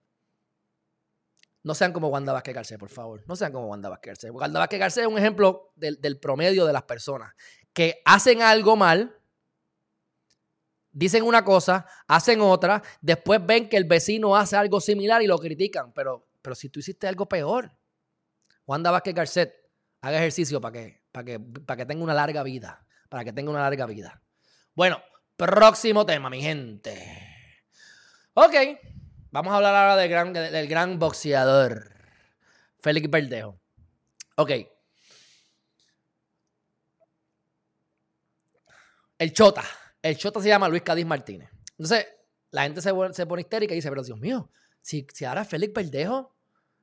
[1.63, 3.23] no sean como Wanda Vázquez Garcés, por favor.
[3.25, 4.31] No sean como Wanda Vázquez Garcés.
[4.31, 7.33] Wanda Vázquez Garcés es un ejemplo del, promedio de las personas
[7.71, 9.15] que hacen algo mal,
[10.91, 15.37] dicen una cosa, hacen otra, después ven que el vecino hace algo similar y lo
[15.37, 15.93] critican.
[15.93, 17.71] Pero, pero si tú hiciste algo peor,
[18.65, 19.53] Wanda Vázquez Garcet,
[20.01, 22.85] haga ejercicio para que, para, que, para que tenga una larga vida.
[23.09, 24.21] Para que tenga una larga vida.
[24.73, 25.01] Bueno,
[25.35, 27.27] próximo tema, mi gente.
[28.33, 28.55] Ok.
[29.31, 31.89] Vamos a hablar ahora del gran, del gran boxeador,
[32.79, 33.59] Félix Verdejo.
[34.35, 34.51] Ok.
[39.17, 39.63] El Chota.
[40.01, 41.49] El Chota se llama Luis Cádiz Martínez.
[41.71, 42.07] Entonces,
[42.51, 42.93] la gente se,
[43.25, 44.49] pone histérica y dice, pero Dios mío,
[44.81, 46.35] si, si ahora Félix Verdejo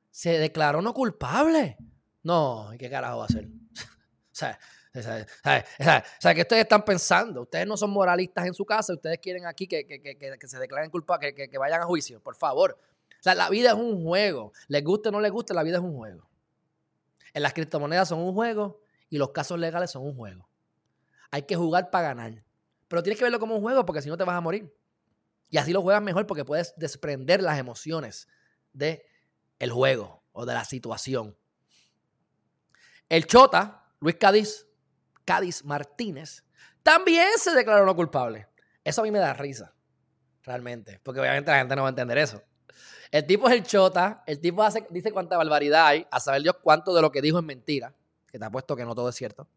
[0.09, 1.77] se declaró no culpable.
[2.23, 3.45] No, ¿qué carajo va a hacer?
[3.75, 4.59] o sea,
[4.93, 7.43] o sea, ¿qué ustedes están pensando?
[7.43, 9.85] Ustedes no son moralistas en su casa, ustedes quieren aquí que,
[10.45, 12.77] se declaren culpables, que, vayan a juicio, por favor.
[13.11, 14.53] O sea, la vida es un juego.
[14.67, 16.27] Les guste o no les guste, la vida es un juego.
[17.33, 20.49] En las criptomonedas son un juego y los casos legales son un juego.
[21.31, 22.43] Hay que jugar para ganar.
[22.89, 24.75] Pero tienes que verlo como un juego porque si no te vas a morir.
[25.49, 28.27] Y así lo juegas mejor porque puedes desprender las emociones
[28.73, 29.01] del
[29.59, 31.37] el juego o de la situación.
[33.07, 34.67] El Chota, Luis Cádiz,
[35.23, 36.43] Cádiz Martínez,
[36.83, 38.47] también se declaró no culpable.
[38.83, 39.73] Eso a mí me da risa,
[40.43, 42.41] realmente, porque obviamente la gente no va a entender eso.
[43.11, 46.93] El tipo es el chota, el tipo dice cuánta barbaridad hay, a saber Dios cuánto
[46.93, 47.95] de lo que dijo es mentira,
[48.27, 49.47] que te apuesto que no todo es cierto.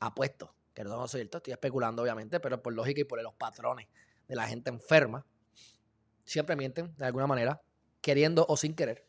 [0.00, 3.86] Apuesto que no es cierto, estoy especulando obviamente, pero por lógica y por los patrones
[4.26, 5.24] de la gente enferma,
[6.24, 7.62] siempre mienten de alguna manera,
[8.00, 9.06] queriendo o sin querer.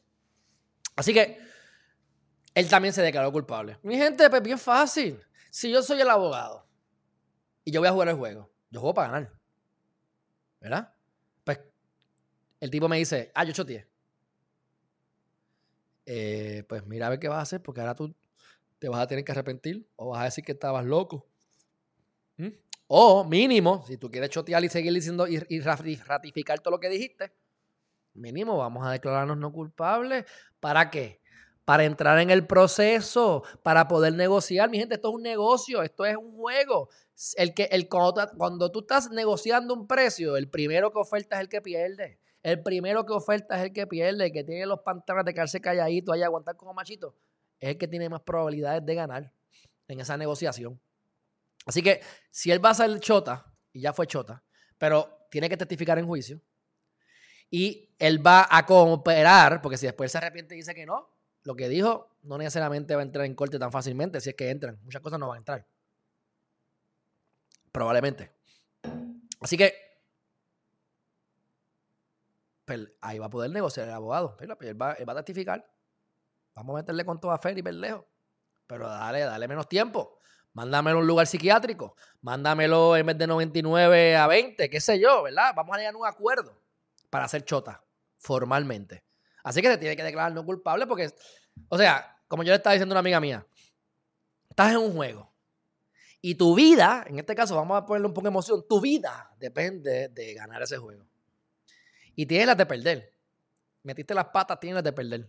[0.96, 1.40] Así que
[2.54, 3.80] él también se declaró culpable.
[3.84, 5.20] Mi gente, pues bien fácil
[5.56, 6.68] si yo soy el abogado
[7.64, 9.34] y yo voy a jugar el juego, yo juego para ganar.
[10.60, 10.94] ¿Verdad?
[11.46, 11.62] Pues
[12.60, 13.88] el tipo me dice, ah, yo choteé.
[16.06, 18.14] Eh, pues mira a ver qué vas a hacer, porque ahora tú
[18.80, 21.26] te vas a tener que arrepentir o vas a decir que estabas loco.
[22.38, 22.50] ¿Mm?
[22.88, 27.32] O mínimo, si tú quieres chotear y seguir diciendo y, ratificar todo lo que dijiste,
[28.14, 30.26] mínimo vamos a declararnos no culpables.
[30.60, 31.22] ¿Para qué?
[31.66, 34.70] para entrar en el proceso, para poder negociar.
[34.70, 36.90] Mi gente, esto es un negocio, esto es un juego.
[37.36, 41.50] El que, el, cuando, tú estás negociando un precio, el primero que oferta es el
[41.50, 42.20] que pierde.
[42.44, 45.60] El primero que oferta es el que pierde, el que tiene los pantalones de quedarse
[45.60, 47.16] calladito, ahí aguantar como machito,
[47.60, 49.34] es el que tiene más probabilidades de ganar
[49.88, 50.80] en esa negociación.
[51.66, 52.02] Así que
[52.32, 54.44] si él va a ser chota, y ya fue chota,
[54.78, 56.42] pero tiene que testificar en juicio.
[57.50, 61.10] Y él va a cooperar, porque si después se arrepiente y dice que no,
[61.44, 64.50] lo que dijo no necesariamente va a entrar en corte tan fácilmente, si es que
[64.50, 64.80] entran.
[64.84, 65.68] Muchas cosas no van a entrar.
[67.72, 68.32] Probablemente.
[69.42, 69.86] Así que
[72.66, 74.36] pues, ahí va a poder negociar el abogado.
[74.38, 75.66] Pues, él, va, a testificar.
[76.56, 78.06] Vamos a meterle con toda fe y lejos.
[78.66, 80.18] Pero dale, dale menos tiempo.
[80.56, 81.98] Mándamelo a un lugar psiquiátrico.
[82.22, 85.54] Mándamelo en vez de 99 a 20, qué sé yo, ¿verdad?
[85.54, 86.58] Vamos a llegar a un acuerdo
[87.10, 87.84] para hacer chota,
[88.18, 89.04] formalmente.
[89.44, 91.14] Así que se tiene que declarar no culpable porque,
[91.68, 93.46] o sea, como yo le estaba diciendo a una amiga mía,
[94.50, 95.30] estás en un juego.
[96.22, 99.36] Y tu vida, en este caso vamos a ponerle un poco de emoción, tu vida
[99.38, 101.06] depende de ganar ese juego.
[102.16, 103.14] Y tienes las de perder.
[103.84, 105.28] Metiste las patas, tienes las de perder.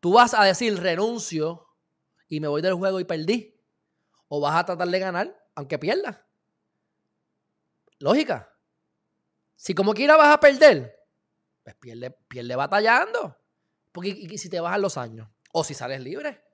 [0.00, 1.68] Tú vas a decir renuncio
[2.26, 3.59] y me voy del juego y perdí.
[4.32, 6.18] O vas a tratar de ganar aunque pierdas.
[7.98, 8.56] Lógica.
[9.56, 10.96] Si como quiera vas a perder,
[11.64, 13.36] pues pierde, pierde batallando.
[13.90, 15.28] Porque si te bajan los años.
[15.52, 16.44] O si sales libre.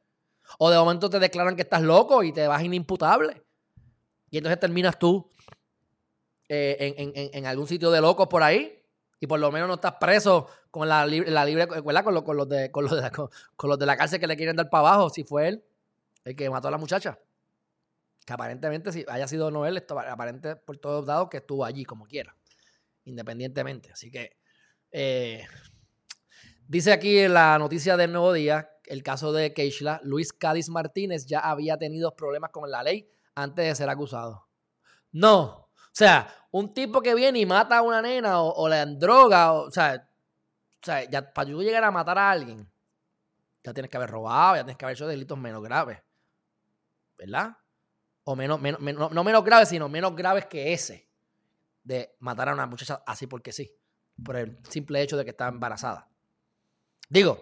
[0.58, 3.44] O de momento te declaran que estás loco y te vas inimputable.
[4.30, 5.30] Y entonces terminas tú
[6.48, 8.82] eh, en, en, en, algún sitio de locos por ahí
[9.20, 11.84] y por lo menos no estás preso con la, la libre, Con,
[12.36, 13.30] los de, con, los de la, con,
[13.62, 15.64] los de la cárcel que le quieren dar para abajo, si fue él
[16.24, 17.18] el que mató a la muchacha.
[18.26, 21.84] Que aparentemente, si haya sido no él, esto, aparente por todos lados que estuvo allí
[21.84, 22.36] como quiera,
[23.04, 23.92] independientemente.
[23.92, 24.36] Así que,
[24.90, 25.46] eh,
[26.66, 31.26] dice aquí en la noticia del nuevo día, el caso de Keishla, Luis Cádiz Martínez
[31.26, 34.48] ya había tenido problemas con la ley antes de ser acusado.
[35.12, 38.98] No, o sea, un tipo que viene y mata a una nena o, le dan
[38.98, 40.08] droga, o, sea,
[40.82, 42.70] o sea, para yo llegar a matar a alguien,
[43.62, 45.98] ya tienes que haber robado, ya tienes que haber hecho delitos menos graves.
[47.16, 47.56] ¿Verdad?
[48.28, 51.08] O menos, menos, no menos graves, sino menos graves que ese
[51.84, 53.72] de matar a una muchacha así porque sí,
[54.24, 56.08] por el simple hecho de que está embarazada.
[57.08, 57.38] Digo,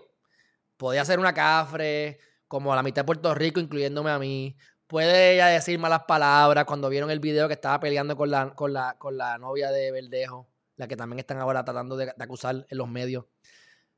[0.77, 5.35] podía ser una cafre, como a la mitad de Puerto Rico, incluyéndome a mí, Puede
[5.35, 8.97] ella decir malas palabras cuando vieron el video que estaba peleando con la, con la,
[8.99, 12.89] con la novia de Verdejo, la que también están ahora tratando de, acusar en los
[12.89, 13.25] medios.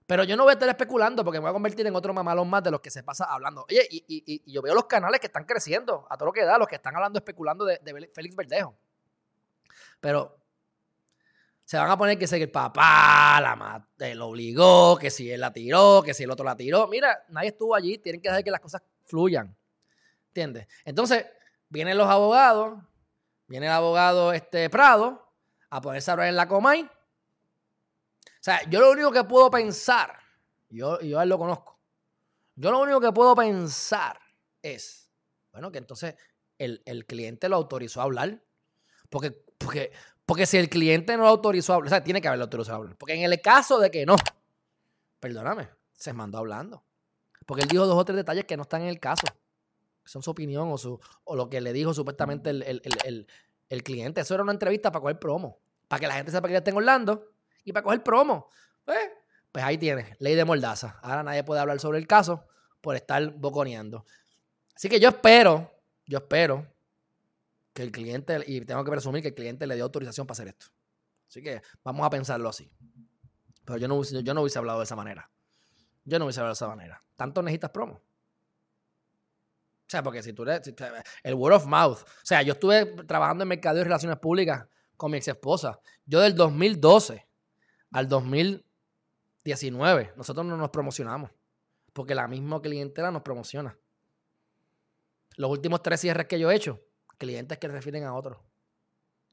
[0.07, 2.49] Pero yo no voy a estar especulando porque me voy a convertir en otro mamalón
[2.49, 3.66] más de los que se pasa hablando.
[3.69, 6.69] Oye, y, yo veo los canales que están creciendo, a todo lo que da, los
[6.69, 7.81] que están hablando, especulando de,
[8.14, 8.77] Félix Verdejo.
[10.01, 10.38] Pero
[11.64, 15.53] se van a poner que si el papá la lo obligó, que si él la
[15.53, 16.87] tiró, que si el otro la tiró.
[16.87, 19.57] Mira, nadie estuvo allí, tienen que dejar que las cosas fluyan.
[20.29, 20.69] ¿Entiendes?
[20.85, 21.27] Entonces,
[21.69, 22.79] vienen los abogados,
[23.49, 25.33] viene el abogado este Prado
[25.69, 26.88] a ponerse a hablar en la Comay.
[28.46, 30.16] Sea, yo lo único que puedo pensar,
[30.68, 31.80] yo, yo a él lo conozco,
[32.54, 34.20] yo lo único que puedo pensar
[34.62, 35.11] es,
[35.50, 36.14] bueno, que entonces
[36.56, 38.40] el, cliente lo autorizó a hablar.
[39.11, 39.90] Porque, porque,
[40.24, 42.76] porque si el cliente no lo autorizó a hablar, o sea, tiene que haberlo autorizado
[42.76, 42.96] a hablar.
[42.96, 44.14] Porque en el caso de que no,
[45.18, 46.85] perdóname, se mandó hablando.
[47.46, 49.26] Porque él dijo dos o tres detalles que no están en el caso
[50.04, 54.20] son su opinión o, su, o lo que le dijo supuestamente el, cliente.
[54.20, 55.59] Eso era una entrevista para coger promo.
[55.88, 57.36] Para que la gente sepa que ya está en Orlando
[57.66, 58.48] y para coger promo.
[58.85, 59.11] Pues,
[59.52, 60.98] pues ahí tienes, ley de mordaza.
[61.02, 62.46] Ahora nadie puede hablar sobre el caso
[62.81, 64.07] por estar boconeando.
[64.74, 65.70] Así que yo espero,
[66.07, 66.72] yo espero
[67.74, 70.48] que el cliente, y tengo que presumir que el cliente le dio autorización para hacer
[70.48, 70.66] esto.
[71.29, 72.70] Así que vamos a pensarlo así.
[73.64, 75.29] Pero yo no, yo no hubiese hablado de esa manera.
[76.05, 77.02] Yo no hubiese hablado de esa manera.
[77.16, 77.94] Tanto necesitas promo.
[77.94, 80.72] O sea, porque si tú eres.
[81.24, 81.98] El word of mouth.
[82.02, 85.81] O sea, yo estuve trabajando en mercado y relaciones públicas con mi ex esposa.
[86.05, 87.25] Yo del 2012
[87.96, 91.30] al 2019, nosotros no nos promocionamos.
[91.94, 93.78] Porque la misma clientela nos promociona.
[95.37, 96.82] Los últimos tres cierres que yo he hecho,
[97.16, 98.37] clientes que refieren a otros.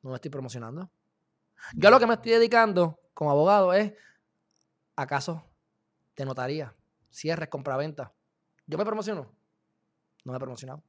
[0.02, 0.90] No me estoy promocionando.
[1.74, 3.92] Yo lo que me estoy dedicando como abogado es
[4.96, 5.42] a casos
[6.16, 6.74] de notaría,
[7.12, 8.14] cierres, compraventa.
[8.66, 9.30] Yo me promociono.
[10.24, 10.82] No me he promocionado.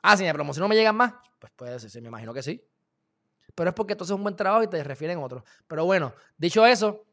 [0.00, 1.12] Ah, si me promociono me llegan más.
[1.38, 2.66] Pues puede ser, me imagino que sí.
[3.56, 5.42] Pero es porque entonces es un buen trabajo y te refieren a otro.
[5.66, 7.06] Pero bueno, dicho eso,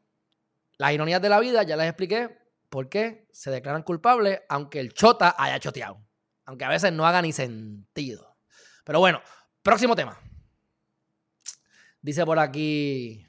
[0.76, 4.92] las ironías de la vida ya les expliqué por qué se declaran culpables aunque el
[4.92, 5.98] chota haya choteado.
[6.44, 8.36] Aunque a veces no haga ni sentido.
[8.84, 9.22] Pero bueno,
[9.62, 10.20] próximo tema.
[12.02, 13.26] Dice por aquí,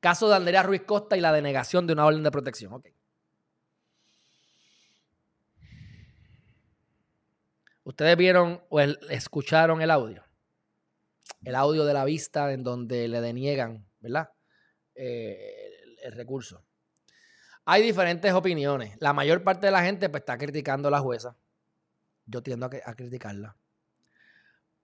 [0.00, 2.74] caso de Andrea Ruiz Costa y la denegación de una orden de protección.
[2.74, 2.88] Ok.
[7.84, 10.25] Ustedes vieron o escucharon el audio.
[11.44, 14.30] El audio de la vista en donde le deniegan, ¿verdad?
[14.94, 15.70] Eh,
[16.02, 16.64] el, recurso.
[17.64, 18.96] Hay diferentes opiniones.
[19.00, 21.36] La mayor parte de la gente pues, está criticando a la jueza.
[22.26, 23.56] Yo tiendo a, criticarla.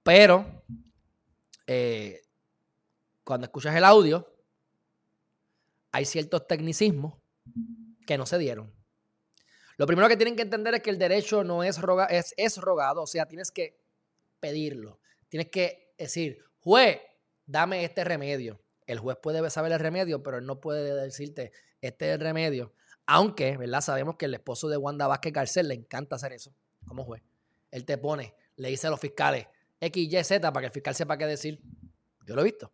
[0.03, 0.65] Pero,
[1.67, 2.23] eh,
[3.25, 4.33] cuando escuchas el audio,
[5.93, 7.15] hay ciertos tecnicismos
[8.07, 8.73] que no se dieron.
[9.77, 12.59] Lo primero que tienen que entender es que el derecho no es, roga, es, es
[12.59, 13.81] rogado, o sea, tienes que
[14.41, 15.01] pedirlo.
[15.29, 17.01] Tienes que decir, juez,
[17.47, 18.61] dame este remedio.
[18.87, 22.73] El juez puede saber el remedio, pero él no puede decirte, este es el remedio.
[23.07, 23.81] Aunque, ¿verdad?
[23.81, 26.55] Sabemos que el esposo de Wanda Vázquez Garcés le encanta hacer eso
[26.87, 27.23] como juez.
[27.71, 29.47] Él te pone, le dice a los fiscales
[29.83, 31.61] X, Y, Z para que el fiscal sepa qué decir.
[32.25, 32.73] Yo lo he visto.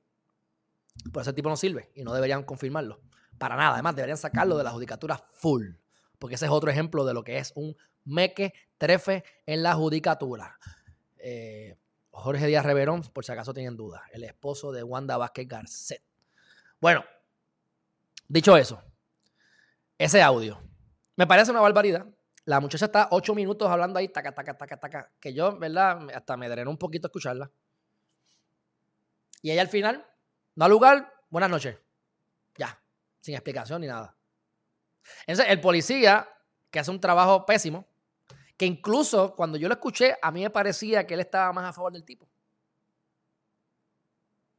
[1.11, 3.01] Por ese tipo no sirve y no deberían confirmarlo.
[3.39, 3.75] Para nada.
[3.75, 5.71] Además, deberían sacarlo de la judicatura full.
[6.19, 10.59] Porque ese es otro ejemplo de lo que es un meque trefe en la judicatura.
[11.17, 11.77] Eh,
[12.19, 16.03] Jorge Díaz Reverón, por si acaso tienen dudas, el esposo de Wanda Vázquez Garcet.
[16.81, 17.05] Bueno,
[18.27, 18.83] dicho eso,
[19.97, 20.61] ese audio
[21.17, 22.07] me parece una barbaridad.
[22.45, 26.09] La muchacha está ocho minutos hablando ahí, taca, taca, taca, taca, que yo, ¿verdad?
[26.15, 27.51] Hasta me drenó un poquito escucharla.
[29.43, 30.07] Y ella al final,
[30.55, 31.77] no lugar, buenas noches.
[32.57, 32.81] Ya,
[33.21, 34.17] sin explicación ni nada.
[35.27, 36.29] Entonces, el policía,
[36.71, 37.88] que hace un trabajo pésimo,
[38.59, 41.73] que incluso cuando yo lo escuché, a mí me parecía que él estaba más a
[41.73, 42.29] favor del tipo.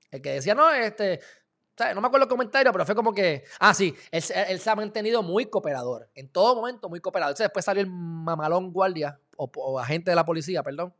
[0.09, 1.19] El que decía, no, este,
[1.93, 5.21] no me acuerdo el comentario, pero fue como que, ah, sí, él, se ha mantenido
[5.21, 7.31] muy cooperador, en todo momento muy cooperador.
[7.31, 10.93] Entonces después salió el mamalón guardia, o, o agente de la policía, perdón,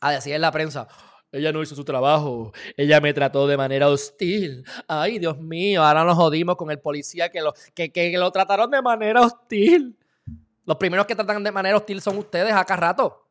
[0.00, 0.88] a decir en la prensa,
[1.30, 2.52] ella no hizo su trabajo.
[2.76, 4.64] Ella me trató de manera hostil.
[4.88, 8.70] Ay, Dios mío, ahora nos jodimos con el policía que lo, que, que lo trataron
[8.70, 9.98] de manera hostil.
[10.66, 13.26] Los primeros que tratan de manera hostil son ustedes acá rato.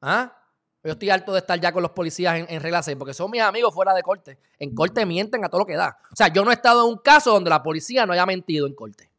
[0.00, 0.38] ¿Ah?
[0.84, 3.30] Yo estoy harto de estar ya con los policías en, en regla 6 porque son
[3.30, 4.38] mis amigos fuera de corte.
[4.58, 5.98] En corte mienten a todo lo que da.
[6.12, 8.66] O sea, yo no he estado en un caso donde la policía no haya mentido
[8.66, 9.10] en corte.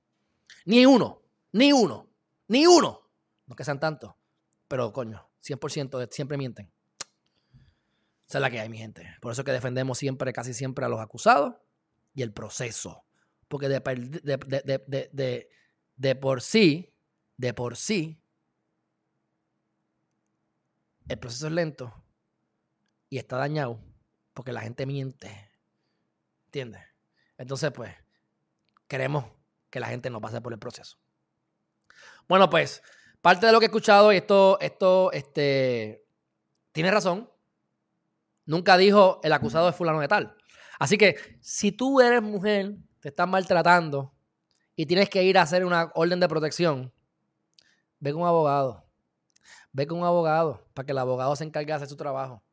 [0.66, 1.22] Ni uno.
[1.52, 2.08] Ni uno.
[2.48, 3.02] Ni uno.
[3.48, 4.14] No que sean tantos.
[4.68, 6.72] Pero coño, 100% siempre mienten.
[8.28, 9.08] Esa es la que hay, mi gente.
[9.22, 11.56] Por eso que defendemos siempre, casi siempre, a los acusados
[12.14, 13.04] y el proceso.
[13.48, 15.50] Porque de, de,
[15.96, 16.95] de, por sí,
[17.38, 18.22] de por sí,
[21.08, 21.94] el proceso es lento
[23.10, 23.80] y está dañado
[24.34, 25.52] porque la gente miente.
[26.48, 26.82] ¿Entiendes?
[27.38, 27.94] Entonces, pues,
[28.88, 29.26] queremos
[29.70, 30.98] que la gente no pase por el proceso.
[32.28, 32.82] Bueno, pues,
[33.22, 36.06] parte de lo que he escuchado, y esto, esto, este,
[36.72, 37.32] tiene razón.
[38.46, 40.36] Nunca dijo el acusado es fulano de tal.
[40.80, 44.14] Así que si tú eres mujer, te están maltratando
[44.76, 46.94] y tienes que ir a hacer una orden de protección,
[48.06, 48.86] ve con un abogado.
[49.72, 52.44] Ve con un abogado para que el abogado se encargue de hacer su trabajo.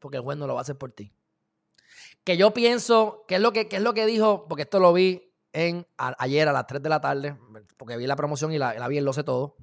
[0.00, 1.12] Porque el juez no lo va a hacer por ti.
[2.24, 4.46] Que yo pienso, ¿qué es lo que, es lo que dijo?
[4.48, 7.36] Porque esto lo vi en, ayer a las 3 de la tarde,
[7.76, 9.56] porque vi la promoción y la, vi en Lo sé todo.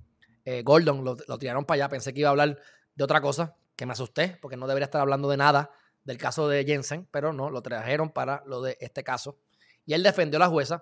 [0.46, 2.58] Eh, Gordon lo, lo tiraron para allá, pensé que iba a hablar
[2.96, 5.72] de otra cosa, que me asusté porque no debería estar hablando de nada
[6.06, 9.38] del caso de Jensen, pero no, lo trajeron para lo de este caso.
[9.86, 10.82] Y él defendió a la jueza.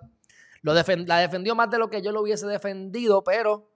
[0.62, 3.73] Lo la defendió más de lo que yo lo hubiese defendido, pero,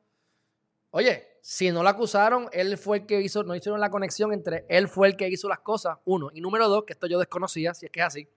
[0.91, 4.67] oye, si no la acusaron, él fue el que hizo, no hicieron la conexión entre
[4.69, 6.31] él fue el que hizo las cosas, uno.
[6.33, 8.29] Y número dos, que esto yo desconocía, si es que es así.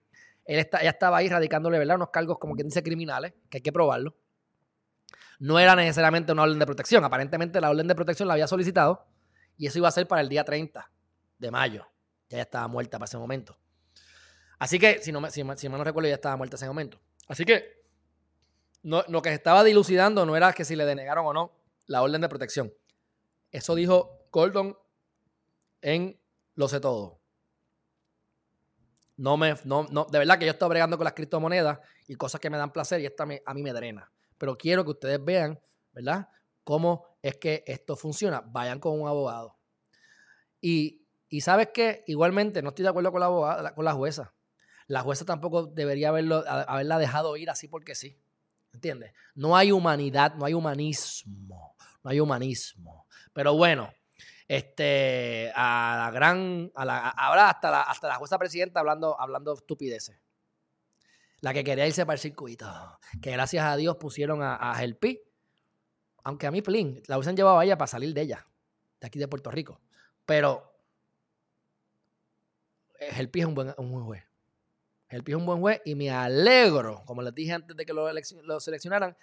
[0.45, 1.97] Él está, ella estaba ahí radicándole, ¿verdad?
[1.97, 4.15] Unos cargos como quien dice criminales, que hay que probarlo.
[5.39, 7.03] No era necesariamente una orden de protección.
[7.03, 9.05] Aparentemente la orden de protección la había solicitado
[9.57, 10.89] y eso iba a ser para el día 30
[11.37, 11.87] de mayo.
[12.29, 13.57] Ya, ya estaba muerta para ese momento.
[14.59, 16.99] Así que, si, no, si, si no recuerdo, ya estaba muerta ese momento.
[17.27, 17.81] Así que
[18.83, 21.60] no, lo que se estaba dilucidando no era que si le denegaron o no
[21.91, 22.73] la orden de protección.
[23.51, 24.77] Eso dijo Gordon
[25.81, 26.19] en
[26.55, 27.19] Lo sé todo.
[29.17, 32.41] No me, no, no, de verdad que yo estoy bregando con las criptomonedas y cosas
[32.41, 34.11] que me dan placer y esta a mí me drena.
[34.37, 35.59] Pero quiero que ustedes vean,
[35.91, 36.29] ¿verdad?
[36.63, 39.59] Cómo es que esto funciona, vayan con un abogado.
[40.59, 44.33] Y, y sabes que igualmente no estoy de acuerdo con la, abogada, con la jueza.
[44.87, 48.19] La jueza tampoco debería haberlo, haberla dejado ir así porque sí.
[48.73, 49.13] ¿Entiendes?
[49.35, 51.75] No hay humanidad, no hay humanismo.
[52.03, 53.07] No hay humanismo.
[53.33, 53.93] Pero bueno,
[54.47, 59.53] este, a la gran, a la, ahora hasta la, hasta la jueza presidenta hablando, hablando
[59.53, 60.19] estupideces.
[61.39, 62.67] La que quería irse para el circuito.
[63.21, 65.19] Que gracias a Dios pusieron a, a Gelpi
[66.23, 68.47] aunque a mí, Plin, la hubiesen llevado a ella para salir de ella,
[68.99, 69.81] de aquí de Puerto Rico.
[70.25, 70.71] Pero
[72.99, 74.23] el es un buen, un buen juez.
[75.09, 79.17] Es un buen juez y me alegro, como les dije antes de que lo, seleccionaran,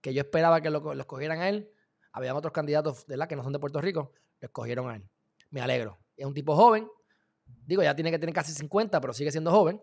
[0.00, 1.70] que yo esperaba que lo, escogieran a él.
[2.12, 5.08] Habían otros candidatos la que no son de Puerto Rico, lo escogieron a él.
[5.50, 5.98] Me alegro.
[6.16, 6.88] Es un tipo joven.
[7.66, 9.80] Digo, ya tiene que tener casi 50, pero sigue siendo joven.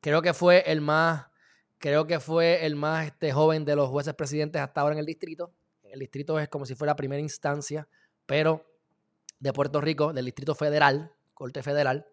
[0.00, 1.26] Creo que fue el más,
[1.78, 5.06] creo que fue el más este, joven de los jueces presidentes hasta ahora en el
[5.06, 5.52] distrito
[5.92, 7.86] el distrito es como si fuera primera instancia,
[8.24, 8.64] pero
[9.38, 12.06] de Puerto Rico, del Distrito Federal, Corte Federal.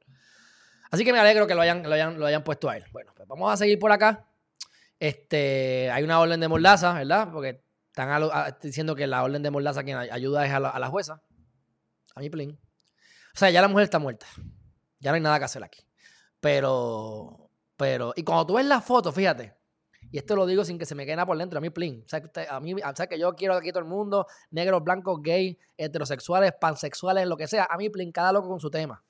[0.91, 2.83] Así que me alegro que lo hayan, lo hayan, lo hayan puesto a él.
[2.91, 4.27] Bueno, pues vamos a seguir por acá.
[4.99, 7.31] Este, hay una orden de mordaza, ¿verdad?
[7.31, 7.63] Porque
[7.99, 11.21] están diciendo que la orden de mordaza quien ayuda es a la, jueza.
[12.15, 12.59] A mi plin.
[13.35, 14.25] O sea, ya la mujer está muerta.
[14.99, 15.81] Ya no hay nada que hacer aquí.
[16.39, 19.55] Pero, pero, y cuando tú ves la foto, fíjate,
[20.11, 22.03] y esto lo digo sin que se me quede nada por dentro, a mí plin.
[22.05, 24.83] O sea, que a mí, o sea, que yo quiero aquí todo el mundo, negros,
[24.83, 29.03] blancos, gays, heterosexuales, pansexuales, lo que sea, a mí plin, cada loco con su tema.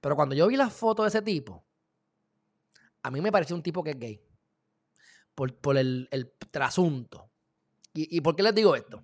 [0.00, 1.64] Pero cuando yo vi la foto de ese tipo,
[3.02, 4.22] a mí me pareció un tipo que es gay.
[5.34, 7.27] Por, el, el, trasunto.
[8.00, 9.02] ¿Y, por qué les digo esto?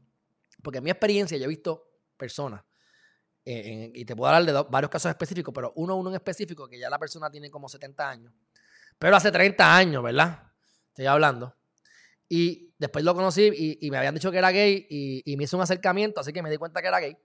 [0.62, 2.62] Porque en mi experiencia yo he visto personas,
[3.44, 6.78] eh, y te puedo hablar de varios casos específicos, pero uno, uno en específico, que
[6.78, 8.32] ya la persona tiene como 70 años,
[8.96, 10.52] pero hace 30 años, ¿verdad?
[10.88, 11.56] Estoy hablando.
[12.28, 15.56] Y después lo conocí y, me habían dicho que era gay y, y, me hizo
[15.56, 17.16] un acercamiento, así que me di cuenta que era gay.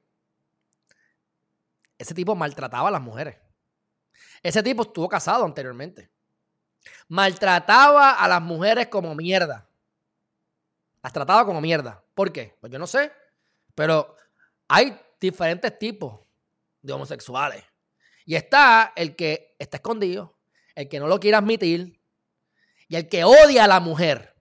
[2.00, 3.38] Ese tipo maltrataba a las mujeres.
[4.42, 6.10] Ese tipo estuvo casado anteriormente.
[7.10, 9.69] Maltrataba a las mujeres como mierda.
[11.02, 12.04] Las trataba como mierda.
[12.14, 12.58] ¿Por qué?
[12.60, 13.12] Pues yo no sé.
[13.76, 14.16] Pero
[14.68, 16.20] hay diferentes tipos
[16.82, 17.64] de homosexuales.
[18.26, 20.38] Y está el que está escondido,
[20.76, 22.00] el que no lo quiere admitir
[22.88, 24.36] y el que odia a la mujer.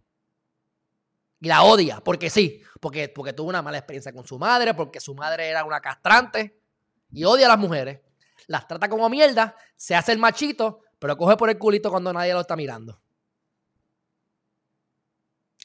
[1.41, 5.01] Y la odia, porque sí, porque, porque tuvo una mala experiencia con su madre, porque
[5.01, 6.61] su madre era una castrante
[7.11, 8.01] y odia a las mujeres.
[8.47, 12.33] Las trata como mierda, se hace el machito, pero coge por el culito cuando nadie
[12.33, 13.01] lo está mirando.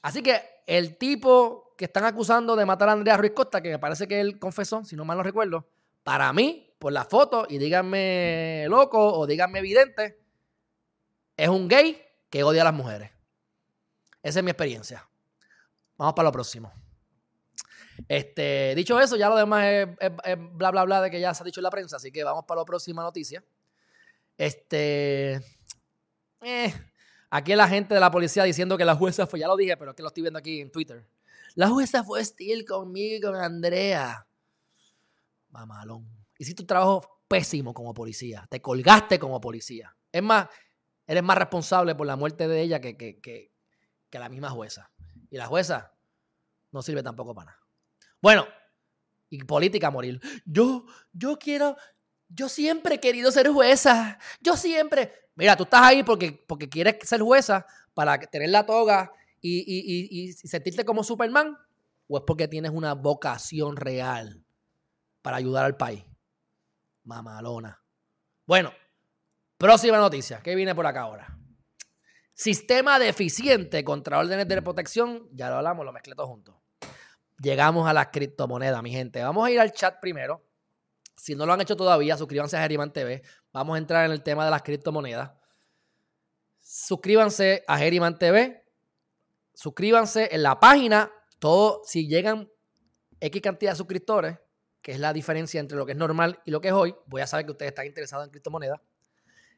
[0.01, 3.79] Así que el tipo que están acusando de matar a Andrea Ruiz Costa, que me
[3.79, 5.67] parece que él confesó, si no mal no recuerdo,
[6.03, 10.19] para mí, por la foto, y díganme loco o díganme evidente,
[11.37, 13.11] es un gay que odia a las mujeres.
[14.21, 15.07] Esa es mi experiencia.
[15.97, 16.71] Vamos para lo próximo.
[18.07, 19.87] Este, dicho eso, ya lo demás es,
[20.53, 22.45] bla, bla, bla de que ya se ha dicho en la prensa, así que vamos
[22.45, 23.43] para la próxima noticia.
[24.37, 25.35] Este,
[26.41, 26.73] eh,
[27.35, 29.89] Aquí la gente de la policía diciendo que la jueza fue, ya lo dije, pero
[29.89, 31.03] es que lo estoy viendo aquí en Twitter.
[31.55, 34.27] La jueza fue hostil conmigo y con Andrea.
[35.49, 36.07] Mamalón.
[36.37, 38.45] Hiciste un trabajo pésimo como policía.
[38.51, 39.95] Te colgaste como policía.
[40.11, 40.47] Es más,
[41.07, 44.91] eres más responsable por la muerte de ella que, que, que, la misma jueza.
[45.31, 45.91] Y la jueza
[46.71, 47.63] no sirve tampoco para nada.
[48.21, 48.45] Bueno,
[49.31, 50.21] y política morir.
[50.45, 51.77] Yo, yo quiero,
[52.29, 54.19] yo siempre he querido ser jueza.
[54.39, 55.22] Yo siempre.
[55.35, 59.11] Mira, tú estás ahí porque, porque quieres ser jueza para tener la toga
[59.41, 61.57] y, sentirte como Superman.
[62.07, 64.43] ¿O es porque tienes una vocación real
[65.21, 66.03] para ayudar al país?
[67.03, 67.81] Mamalona.
[68.45, 68.71] Bueno,
[69.57, 70.41] próxima noticia.
[70.41, 71.37] ¿Qué viene por acá ahora?
[72.33, 75.29] Sistema deficiente contra órdenes de protección.
[75.31, 76.61] Ya lo hablamos, lo mezclé todo junto.
[77.41, 79.23] Llegamos a las criptomonedas, mi gente.
[79.23, 80.43] Vamos a ir al chat primero
[81.15, 83.21] si no lo han hecho todavía, suscríbanse a Geriman TV.
[83.51, 85.31] Vamos a entrar en el tema de las criptomonedas.
[86.59, 88.63] Suscríbanse a Geriman TV.
[89.53, 91.11] Suscríbanse en la página.
[91.39, 92.49] Todo, si llegan
[93.19, 94.37] X cantidad de suscriptores,
[94.81, 97.21] que es la diferencia entre lo que es normal y lo que es hoy, voy
[97.21, 98.79] a saber que ustedes están interesados en criptomonedas.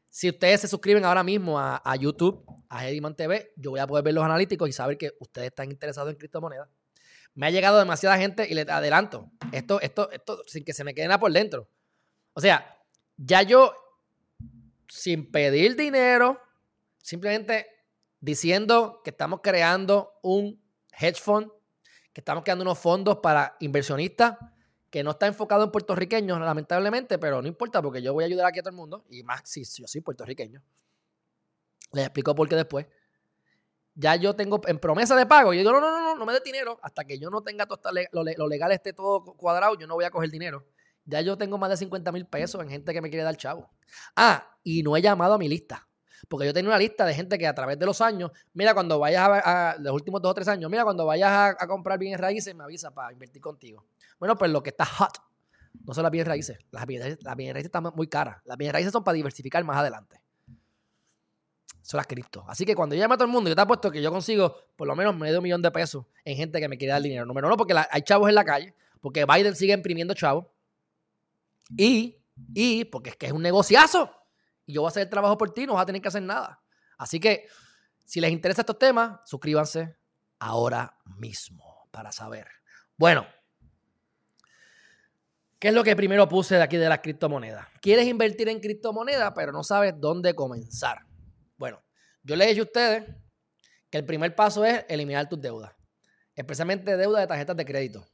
[0.10, 4.04] Si ustedes se suscriben ahora mismo a, YouTube, a Geriman TV, yo voy a poder
[4.04, 6.70] ver los analíticos y saber que ustedes están interesados en criptomonedas.
[7.36, 10.96] Me ha llegado demasiada gente y les adelanto, esto, esto, esto, sin que se me
[10.96, 11.70] quede nada por dentro.
[12.34, 12.80] O sea,
[13.18, 13.74] ya yo,
[14.88, 16.40] sin pedir dinero,
[16.98, 17.68] simplemente
[18.22, 20.62] diciendo que estamos creando un
[20.98, 21.52] hedge fund,
[22.14, 24.38] que estamos creando unos fondos para inversionistas,
[24.90, 28.48] que no está enfocado en puertorriqueños, lamentablemente, pero no importa porque yo voy a ayudar
[28.48, 30.64] aquí a todo el mundo, y más si yo soy puertorriqueño.
[31.92, 32.88] Les explico por qué después
[33.96, 35.54] ya yo tengo en promesa de pago.
[35.54, 36.80] Y yo digo, no, no, no, no me dé dinero.
[36.82, 37.80] Hasta que yo no tenga todo
[38.12, 40.66] lo, legal esté todo cuadrado, yo no voy a coger dinero.
[41.06, 43.70] Ya yo tengo más de 50 mil pesos en gente que me quiere dar chavo.
[44.16, 45.88] Ah, y no he llamado a mi lista.
[46.28, 48.98] Porque yo tengo una lista de gente que a través de los años, mira, cuando
[48.98, 52.56] vayas a, los últimos dos o tres años, mira, cuando vayas a, comprar bienes raíces,
[52.56, 53.86] me avisa para invertir contigo.
[54.18, 55.22] Bueno, pues lo que está hot
[55.86, 56.58] no son las bienes raíces.
[56.72, 58.42] Las bienes, las bienes raíces están muy caras.
[58.46, 60.25] Las bienes raíces son para diversificar más adelante
[61.86, 62.44] son las cripto.
[62.48, 64.58] Así que cuando yo llame a todo el mundo, yo te apuesto que yo consigo
[64.76, 67.28] por lo menos medio millón de pesos en gente que me quiere dar dinero.
[67.28, 70.48] Número uno, porque hay chavos en la calle, porque Biden sigue imprimiendo chavos.
[71.78, 72.18] Y,
[72.56, 74.12] y porque es que es un negociazo.
[74.66, 76.24] Y yo voy a hacer el trabajo por ti, no vas a tener que hacer
[76.24, 76.60] nada.
[76.98, 77.48] Así que,
[78.04, 79.96] si les interesa estos temas, suscríbanse
[80.40, 82.48] ahora mismo para saber.
[82.98, 83.28] Bueno,
[85.60, 87.68] ¿qué es lo que primero puse de aquí de las criptomonedas?
[87.80, 91.05] Quieres invertir en criptomonedas, pero no sabes dónde comenzar.
[91.58, 91.84] Bueno,
[92.24, 93.16] yo le he dicho a ustedes
[93.90, 95.74] que el primer paso es eliminar tus deudas,
[96.36, 98.08] especialmente deudas de tarjetas de crédito.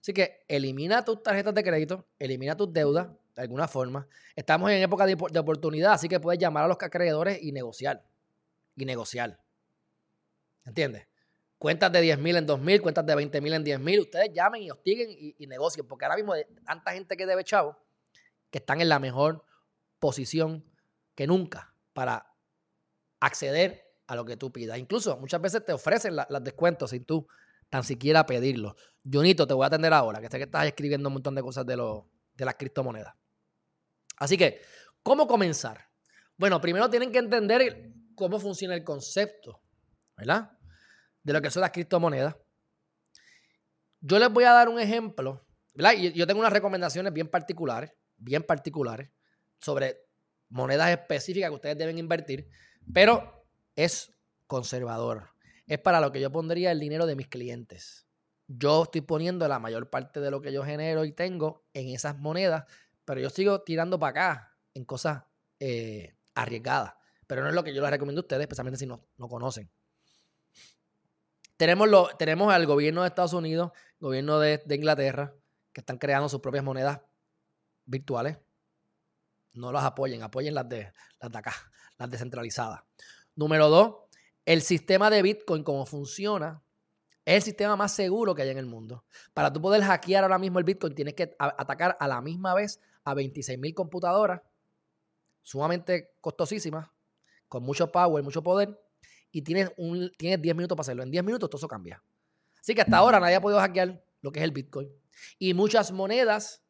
[0.00, 4.08] Así que elimina tus tarjetas de crédito, elimina tus deudas de alguna forma.
[4.34, 8.04] Estamos en época de, de oportunidad, así que puedes llamar a los acreedores y negociar.
[8.76, 9.40] Y negociar.
[10.64, 11.06] ¿Entiendes?
[11.58, 14.00] Cuentas de 10 mil en 2 mil, cuentas de 20 mil en 10 mil.
[14.00, 17.44] Ustedes llamen y hostiguen y, y, negocien, porque ahora mismo hay tanta gente que debe
[17.44, 17.78] chavo
[18.50, 19.44] que están en la mejor
[19.98, 20.64] posición
[21.14, 22.31] que nunca para
[23.22, 24.78] acceder a lo que tú pidas.
[24.78, 27.26] Incluso muchas veces te ofrecen los descuentos sin tú
[27.70, 28.74] tan siquiera pedirlo.
[29.10, 31.64] Junito, te voy a atender ahora, que sé que estás escribiendo un montón de cosas
[31.64, 33.14] de, lo, de las criptomonedas.
[34.16, 34.60] Así que,
[35.02, 35.88] ¿cómo comenzar?
[36.36, 39.62] Bueno, primero tienen que entender cómo funciona el concepto,
[40.16, 40.50] ¿verdad?
[41.22, 42.36] De lo que son las criptomonedas.
[44.00, 45.92] Yo les voy a dar un ejemplo, ¿verdad?
[45.96, 49.10] Y yo tengo unas recomendaciones bien particulares, bien particulares,
[49.60, 49.96] sobre
[50.48, 52.48] monedas específicas que ustedes deben invertir,
[52.92, 54.12] pero es
[54.46, 55.30] conservador.
[55.66, 58.06] Es para lo que yo pondría el dinero de mis clientes.
[58.46, 62.18] Yo estoy poniendo la mayor parte de lo que yo genero y tengo en esas
[62.18, 62.64] monedas,
[63.04, 65.22] pero yo sigo tirando para acá en cosas
[65.58, 66.94] eh, arriesgadas.
[67.26, 69.70] Pero no es lo que yo les recomiendo a ustedes, especialmente si no, no conocen.
[71.56, 73.70] Tenemos, lo, tenemos al gobierno de Estados Unidos,
[74.00, 75.34] gobierno de, de Inglaterra,
[75.72, 77.00] que están creando sus propias monedas
[77.84, 78.38] virtuales.
[79.52, 81.54] No las apoyen, apoyen las de, las de acá,
[81.98, 82.80] las descentralizadas.
[83.34, 83.94] Número dos,
[84.44, 86.62] el sistema de Bitcoin, como funciona,
[87.24, 89.04] es el sistema más seguro que hay en el mundo.
[89.32, 92.80] Para tú poder hackear ahora mismo el Bitcoin, tienes que atacar a la misma vez
[93.04, 94.42] a 26 mil computadoras,
[95.42, 96.88] sumamente costosísimas,
[97.48, 98.80] con mucho power, mucho poder,
[99.30, 101.02] y tienes, un, tienes 10 minutos para hacerlo.
[101.02, 102.02] En 10 minutos todo eso cambia.
[102.60, 104.90] Así que hasta ahora nadie ha podido hackear lo que es el Bitcoin.
[105.38, 106.62] Y muchas monedas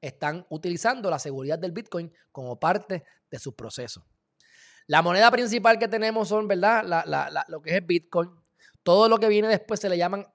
[0.00, 4.06] están utilizando la seguridad del Bitcoin como parte de su proceso.
[4.90, 6.82] La moneda principal que tenemos son, ¿verdad?
[6.84, 8.28] La, la, lo que es Bitcoin.
[8.82, 10.26] Todo lo que viene después se le llaman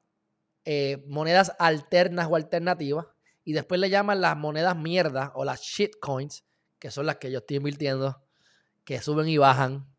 [0.63, 3.05] eh, monedas alternas o alternativas.
[3.43, 6.45] Y después le llaman las monedas mierda o las shitcoins,
[6.79, 8.23] que son las que yo estoy invirtiendo,
[8.85, 9.93] que suben y bajan.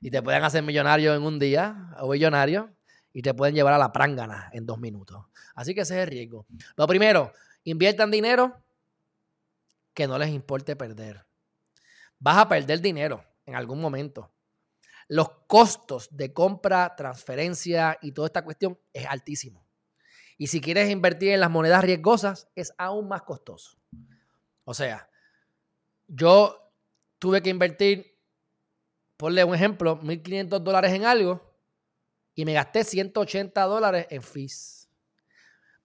[0.00, 2.70] Y te pueden hacer millonario en un día o millonario.
[3.12, 5.26] Y te pueden llevar a la prángana en dos minutos.
[5.56, 6.46] Así que ese es el riesgo.
[6.76, 7.32] Lo primero,
[7.64, 8.62] inviertan dinero
[9.92, 11.26] que no les importe perder.
[12.20, 14.32] Vas a perder dinero en algún momento.
[15.08, 19.66] Los costos de compra, transferencia y toda esta cuestión es altísimo.
[20.38, 23.76] Y si quieres invertir en las monedas riesgosas, es aún más costoso.
[24.64, 25.08] O sea,
[26.08, 26.72] yo
[27.18, 28.18] tuve que invertir,
[29.18, 31.40] ponle un ejemplo, 1.500 dólares en algo
[32.34, 34.88] y me gasté 180 dólares en fees.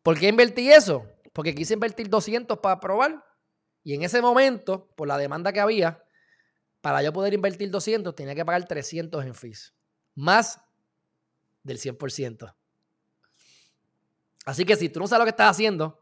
[0.02, 1.06] ¿Por qué invertí eso?
[1.34, 3.26] Porque quise invertir 200 para probar
[3.84, 6.07] y en ese momento, por la demanda que había,
[6.82, 9.74] para yo poder invertir 200, tenía que pagar 300 en fees.
[10.16, 10.62] Más
[11.64, 12.56] del 100%.
[14.46, 16.02] Así que si tú no sabes lo que estás haciendo,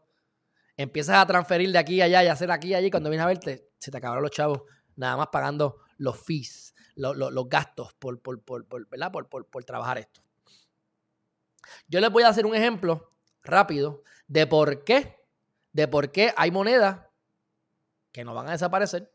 [0.76, 3.28] empiezas a transferir de aquí a allá y hacer aquí y allí, cuando vienes a
[3.28, 4.62] verte, se te acabaron los chavos,
[4.94, 9.10] nada más pagando los fees, los, gastos por, por, por, por, ¿verdad?
[9.10, 10.22] por trabajar esto.
[11.88, 13.10] Yo les voy a hacer un ejemplo
[13.42, 15.24] rápido de por qué,
[15.72, 17.06] de por qué hay monedas
[18.12, 19.12] que no van a desaparecer.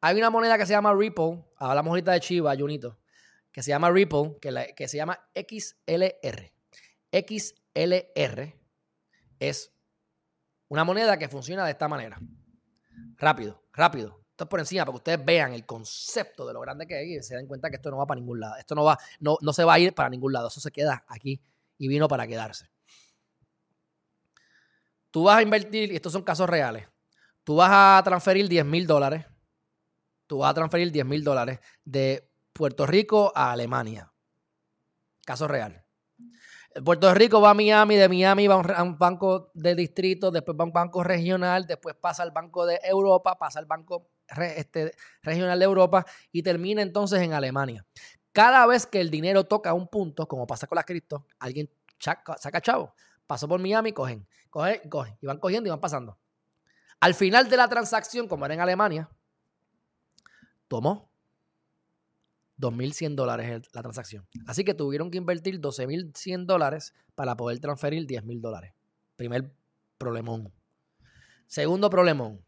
[0.00, 2.98] Hay una moneda que se llama Ripple, hablamos ahorita de Chiva, Junito,
[3.50, 6.52] que se llama Ripple, que, la, que se llama XLR.
[7.10, 8.54] XLR
[9.40, 9.72] es
[10.68, 12.20] una moneda que funciona de esta manera.
[13.16, 14.24] Rápido, rápido.
[14.30, 17.08] Esto es por encima para que ustedes vean el concepto de lo grande que es
[17.08, 18.54] y se den cuenta que esto no va para ningún lado.
[18.56, 20.46] Esto no va, no, no se va a ir para ningún lado.
[20.46, 21.42] Eso se queda aquí
[21.76, 22.70] y vino para quedarse.
[25.10, 26.86] Tú vas a invertir, y estos son casos reales,
[27.42, 29.24] Tú vas a transferir 10 mil dólares.
[30.28, 34.12] Tú vas a transferir 10 mil dólares de Puerto Rico a Alemania.
[35.24, 35.84] Caso real.
[36.84, 40.64] Puerto Rico va a Miami, de Miami va a un banco de distrito, después va
[40.64, 45.58] a un banco regional, después pasa al banco de Europa, pasa al banco este, regional
[45.58, 47.84] de Europa y termina entonces en Alemania.
[48.32, 52.36] Cada vez que el dinero toca un punto, como pasa con las cripto, alguien saca,
[52.36, 52.94] saca chavo,
[53.26, 56.18] pasó por Miami, cogen, cogen, cogen, y van cogiendo y van pasando.
[57.00, 59.08] Al final de la transacción, como era en Alemania,
[60.68, 61.10] tomó
[62.58, 64.26] 2.100 dólares la transacción.
[64.46, 68.74] Así que tuvieron que invertir 12.100 dólares para poder transferir 10.000 dólares.
[69.16, 69.52] Primer
[69.96, 70.52] problemón.
[71.46, 72.44] Segundo problemón.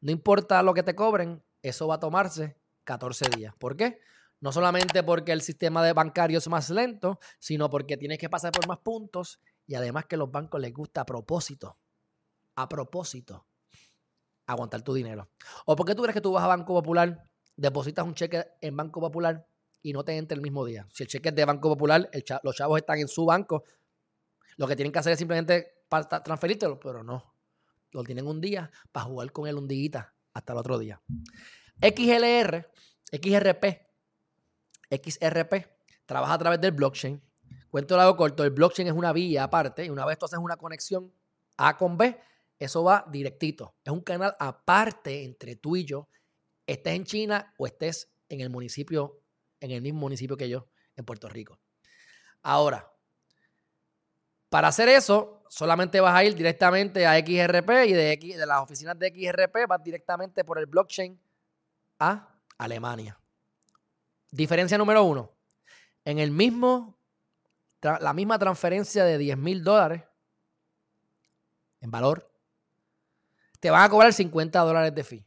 [0.00, 3.54] No importa lo que te cobren, eso va a tomarse 14 días.
[3.58, 4.00] ¿Por qué?
[4.40, 8.52] No solamente porque el sistema de bancario es más lento, sino porque tienes que pasar
[8.52, 11.78] por más puntos y además que a los bancos les gusta a propósito.
[12.54, 13.46] A propósito
[14.46, 15.30] aguantar tu dinero.
[15.64, 17.26] ¿O por qué tú crees que tú vas a Banco Popular,
[17.56, 19.46] depositas un cheque en Banco Popular
[19.82, 20.86] y no te entra el mismo día?
[20.92, 22.10] Si el cheque es de Banco Popular,
[22.42, 23.64] los chavos están en su banco,
[24.56, 25.84] lo que tienen que hacer es simplemente
[26.24, 27.34] transferírtelo, pero no.
[27.90, 31.00] lo tienen un día para jugar con un día hasta el otro día.
[31.80, 32.70] XLR,
[33.12, 33.64] XRP,
[34.90, 35.54] XRP,
[36.06, 37.20] trabaja a través del blockchain.
[37.70, 40.56] Cuento lado corto, el blockchain es una vía aparte y una vez tú haces una
[40.56, 41.12] conexión
[41.56, 42.20] A con B,
[42.58, 43.74] eso va directito.
[43.84, 46.08] Es un canal aparte entre tú y yo,
[46.66, 49.20] estés en China o estés en el municipio,
[49.60, 51.58] en el mismo municipio que yo, en Puerto Rico.
[52.42, 52.90] Ahora,
[54.48, 59.08] para hacer eso, solamente vas a ir directamente a XRP y de, las oficinas de
[59.08, 61.18] XRP vas directamente por el blockchain
[61.98, 63.18] a Alemania.
[64.30, 65.32] Diferencia número uno.
[66.04, 66.98] En el mismo,
[67.80, 70.02] la misma transferencia de 10 mil dólares
[71.80, 72.30] en valor,
[73.60, 75.26] te van a cobrar 50 dólares de fee.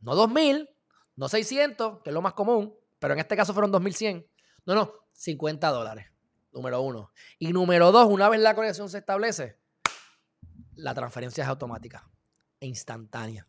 [0.00, 0.68] No 2 mil,
[1.16, 4.26] no 600, que es lo más común, pero en este caso fueron 2100.
[4.66, 6.06] No, no, 50 dólares.
[6.52, 7.12] Número uno.
[7.38, 9.58] Y número dos, una vez la conexión se establece,
[10.74, 12.08] la transferencia es automática
[12.60, 13.46] e instantánea.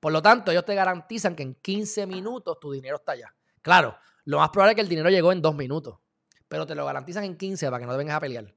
[0.00, 3.34] Por lo tanto, ellos te garantizan que en 15 minutos tu dinero está allá.
[3.62, 5.98] Claro, lo más probable es que el dinero llegó en dos minutos,
[6.48, 8.54] pero te lo garantizan en 15 para que no te vengas a pelear.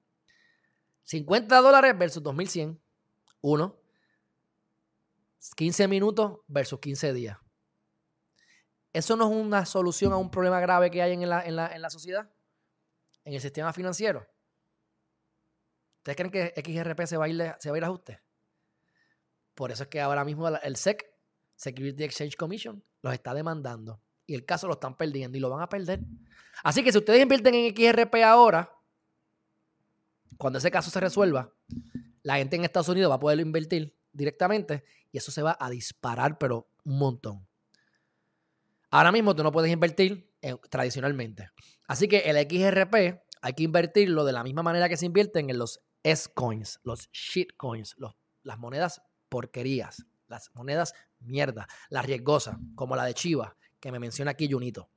[1.04, 2.80] 50 dólares versus 2100.
[3.42, 3.80] Uno.
[5.56, 7.38] 15 minutos versus 15 días.
[8.94, 11.90] ¿Eso no es una solución a un problema grave que hay en la, en la
[11.90, 12.30] sociedad?
[13.30, 14.28] en el sistema financiero.
[15.98, 18.22] ¿Ustedes creen que XRP se va a ir, a, ajuste?
[19.54, 21.06] Por eso es que ahora mismo el SEC,
[21.56, 24.02] Security Exchange Commission, los está demandando.
[24.26, 26.02] Y el caso lo están perdiendo y lo van a perder.
[26.64, 28.72] Así que si ustedes invierten en XRP ahora,
[30.38, 31.54] cuando ese caso se resuelva,
[32.24, 35.70] la gente en Estados Unidos va a poderlo invertir directamente y eso se va a
[35.70, 37.49] disparar, pero un montón.
[38.92, 40.34] Ahora mismo tú no puedes invertir
[40.70, 41.50] tradicionalmente.
[41.88, 45.58] Así que el XRP hay que invertirlo de la misma manera que se invierten en
[45.58, 47.96] los S-coins, los shitcoins,
[48.44, 54.32] las monedas porquerías, las monedas mierda, las riesgosas, como la de Chiva, que me menciona
[54.32, 54.90] aquí Junito.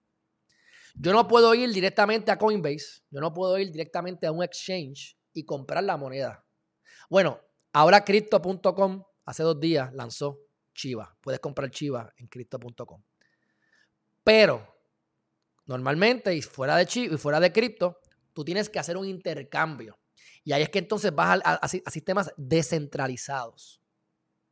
[0.94, 5.18] Yo no puedo ir directamente a Coinbase, yo no puedo ir directamente a un exchange
[5.32, 6.44] y comprar la moneda.
[7.08, 7.40] Bueno,
[7.72, 10.40] ahora Crypto.com hace dos días lanzó
[10.74, 11.16] Chiva.
[11.20, 13.02] Puedes comprar Chiva en Crypto.com.
[14.24, 14.72] Pero
[15.66, 18.00] Normalmente, y fuera de chip y fuera de cripto,
[18.32, 19.98] tú tienes que hacer un intercambio.
[20.44, 23.80] Y ahí es que entonces vas a, sistemas descentralizados.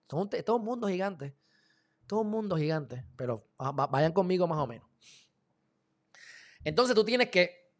[0.07, 1.37] Todo un, todo un mundo gigante.
[2.07, 3.05] Todo un mundo gigante.
[3.17, 3.49] Pero
[3.91, 4.89] vayan conmigo más o menos.
[6.63, 7.75] Entonces tú tienes que.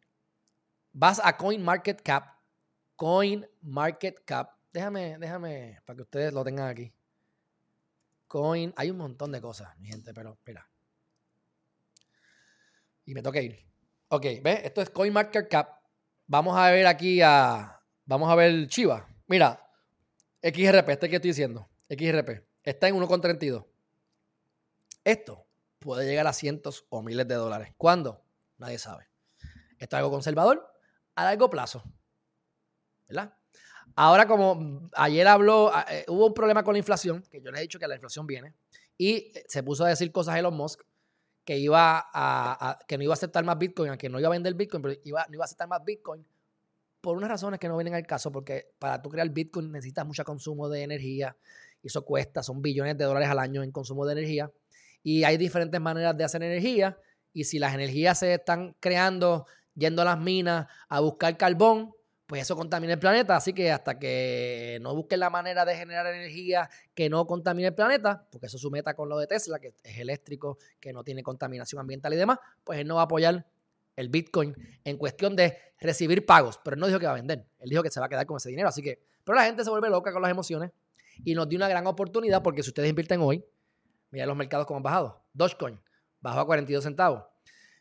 [0.91, 2.37] Vas a CoinMarketCap.
[2.97, 4.51] CoinMarketCap.
[4.73, 6.93] Déjame, déjame, para que ustedes lo tengan aquí.
[8.27, 8.73] Coin.
[8.75, 10.70] Hay un montón de cosas, mi gente, pero espera.
[13.05, 13.65] Y me toca ir.
[14.09, 14.61] Ok, ¿ves?
[14.63, 15.81] Esto es CoinMarketCap.
[16.27, 17.81] Vamos a ver aquí a.
[18.05, 19.07] Vamos a ver Chiva.
[19.27, 19.65] Mira,
[20.41, 21.69] XRP, este que estoy diciendo.
[21.89, 22.43] XRP.
[22.63, 23.65] Está en 1,32.
[25.03, 25.47] Esto
[25.79, 27.73] puede llegar a cientos o miles de dólares.
[27.77, 28.23] ¿Cuándo?
[28.57, 29.07] Nadie sabe.
[29.79, 30.71] Esto es algo conservador
[31.15, 31.83] a largo plazo.
[33.07, 33.33] ¿Verdad?
[33.95, 37.63] Ahora, como ayer habló, eh, hubo un problema con la inflación, que yo les he
[37.63, 38.53] dicho que la inflación viene,
[38.97, 40.81] y se puso a decir cosas a Elon Musk
[41.51, 44.53] que iba a, que no iba a aceptar más Bitcoin, que no iba a vender
[44.53, 46.25] Bitcoin, pero iba, no iba a aceptar más Bitcoin
[47.01, 50.23] por unas razones que no vienen al caso, porque para tú crear Bitcoin necesitas mucho
[50.23, 51.35] consumo de energía
[51.83, 54.49] y eso cuesta, son billones de dólares al año en consumo de energía
[55.03, 56.97] y hay diferentes maneras de hacer energía
[57.33, 59.45] y si las energías se están creando
[59.75, 61.93] yendo a las minas a buscar carbón,
[62.31, 63.35] pues eso contamina el planeta.
[63.35, 67.75] Así que hasta que no busquen la manera de generar energía que no contamine el
[67.75, 71.03] planeta, porque eso es su meta con lo de Tesla, que es eléctrico, que no
[71.03, 73.45] tiene contaminación ambiental y demás, pues él no va a apoyar
[73.97, 74.55] el Bitcoin
[74.85, 76.57] en cuestión de recibir pagos.
[76.63, 78.25] Pero él no dijo que va a vender, él dijo que se va a quedar
[78.25, 78.69] con ese dinero.
[78.69, 80.71] Así que, pero la gente se vuelve loca con las emociones
[81.25, 83.43] y nos dio una gran oportunidad porque si ustedes invierten hoy,
[84.09, 85.21] miren los mercados como han bajado.
[85.33, 85.81] Dogecoin
[86.21, 87.25] bajó a 42 centavos,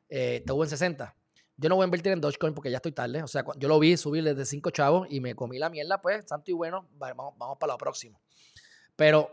[0.08, 1.14] eh, estuvo en 60.
[1.60, 3.22] Yo no voy a invertir en Dogecoin porque ya estoy tarde.
[3.22, 6.24] O sea, yo lo vi subir desde 5 chavos y me comí la mierda, pues,
[6.26, 8.18] santo y bueno, vamos, para lo próximo.
[8.96, 9.30] Pero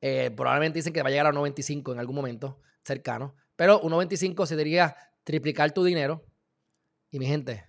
[0.00, 3.34] eh, probablemente dicen que va a llegar a 1.25 en algún momento cercano.
[3.54, 6.24] Pero 1.25 se diría triplicar tu dinero.
[7.10, 7.66] Y mi gente,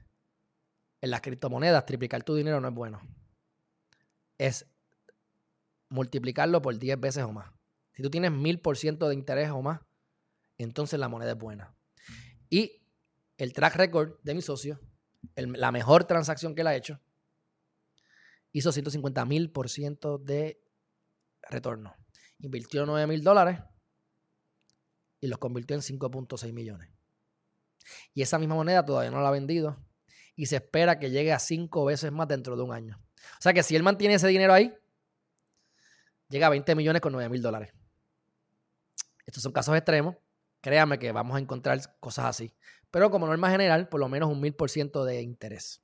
[1.02, 3.02] en las criptomonedas, triplicar tu dinero no es bueno.
[4.38, 4.66] Es
[5.90, 7.52] multiplicarlo por 10 veces o más.
[7.92, 9.82] Si tú tienes 1000% de interés o más,
[10.58, 11.76] entonces la moneda es buena.
[12.50, 12.81] Y
[13.42, 14.80] el track record de mi socio,
[15.36, 17.02] la mejor transacción que él ha hecho,
[18.52, 20.62] hizo 150 mil por ciento de
[21.50, 21.96] retorno.
[22.38, 23.60] Invirtió 9 mil dólares
[25.20, 26.92] y los convirtió en 5.6 millones.
[28.14, 29.84] Y esa misma moneda todavía no la ha vendido
[30.36, 33.02] y se espera que llegue a 5 veces más dentro de un año.
[33.40, 34.72] O sea que si él mantiene ese dinero ahí,
[36.30, 37.74] llega a 20 millones con 9 mil dólares.
[39.26, 40.16] Estos son casos extremos.
[40.62, 42.56] Créanme que vamos a encontrar cosas así.
[42.92, 45.82] Pero como norma general, por lo menos un mil por ciento de interés.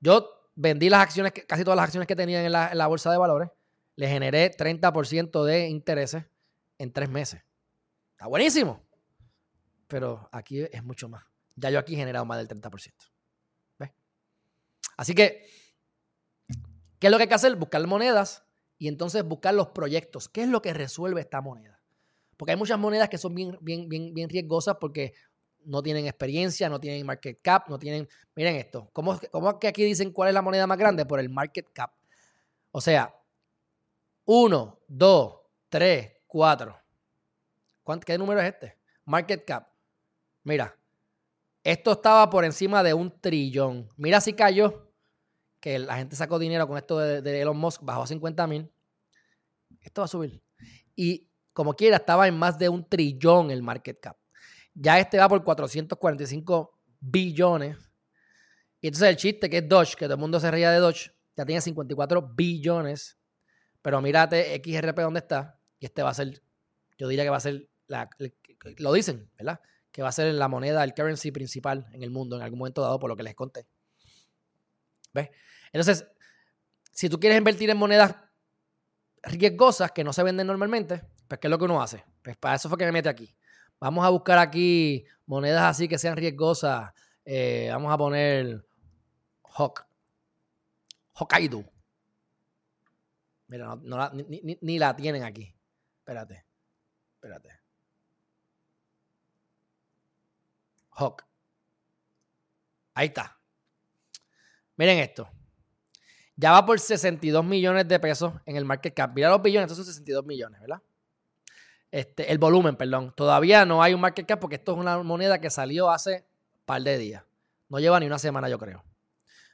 [0.00, 3.50] Yo vendí las acciones, casi todas las acciones que tenía en la, bolsa de valores.
[3.96, 6.24] Le generé 30% de intereses
[6.78, 7.42] en tres meses.
[8.12, 8.82] Está buenísimo.
[9.86, 11.24] Pero aquí es mucho más.
[11.56, 12.92] Ya yo aquí he generado más del 30%.
[13.78, 13.90] ¿Ves?
[14.96, 15.46] Así que,
[16.98, 17.56] ¿qué es lo que hay que hacer?
[17.56, 18.44] Buscar monedas
[18.78, 20.28] y entonces buscar los proyectos.
[20.28, 21.79] ¿Qué es lo que resuelve esta moneda?
[22.40, 25.12] Porque hay muchas monedas que son bien, bien, bien, bien riesgosas porque
[25.66, 28.08] no tienen experiencia, no tienen market cap, no tienen...
[28.34, 31.04] Miren esto, ¿cómo, ¿cómo, que aquí dicen cuál es la moneda más grande?
[31.04, 31.92] Por el market cap.
[32.70, 33.14] O sea,
[34.24, 35.34] 1, 2,
[35.68, 36.78] 3, 4.
[38.06, 38.78] ¿Qué número es este?
[39.04, 39.68] Market cap.
[40.42, 40.74] Mira,
[41.62, 43.86] esto estaba por encima de un trillón.
[43.98, 44.90] Mira si cayó,
[45.60, 48.72] que la gente sacó dinero con esto de, de Elon Musk, bajó a 50 mil.
[49.82, 50.42] Esto va a subir.
[50.96, 54.16] Y como quiera, estaba en más de un trillón el market cap.
[54.74, 57.76] Ya este va por 445 billones.
[58.80, 61.12] Y entonces el chiste que es Dodge, que todo el mundo se reía de Dodge,
[61.36, 63.18] ya tiene 54 billones.
[63.82, 65.58] Pero mírate XRP dónde está.
[65.78, 66.42] Y este va a ser,
[66.98, 67.68] yo diría que va a ser,
[68.78, 69.60] lo dicen, ¿verdad?
[69.90, 72.82] Que va a ser la moneda, el currency principal en el mundo en algún momento
[72.82, 73.66] dado, por lo que les conté.
[75.12, 75.30] ¿Ves?
[75.72, 76.06] Entonces,
[76.92, 78.14] si tú quieres invertir en monedas
[79.22, 82.04] riesgosas que no se venden normalmente, pues, ¿qué es lo que uno hace?
[82.24, 83.32] Pues para eso fue que me mete aquí.
[83.78, 86.92] Vamos a buscar aquí monedas así que sean riesgosas.
[87.24, 88.66] Eh, vamos a poner
[89.42, 89.86] Hok.
[91.12, 91.64] Hokkaido.
[93.46, 93.78] Mira,
[94.60, 95.54] ni, la tienen aquí.
[95.98, 96.44] Espérate.
[97.14, 97.60] Espérate.
[100.90, 101.24] Hawk.
[102.94, 103.38] Ahí está.
[104.76, 105.30] Miren esto.
[106.34, 109.12] Ya va por 62 millones de pesos en el market cap.
[109.14, 110.82] Mira los billones, estos son 62 millones, ¿verdad?
[111.90, 113.12] Este, el volumen, perdón.
[113.16, 116.64] Todavía no hay un market cap porque esto es una moneda que salió hace un
[116.64, 117.24] par de días.
[117.68, 118.84] No lleva ni una semana, yo creo.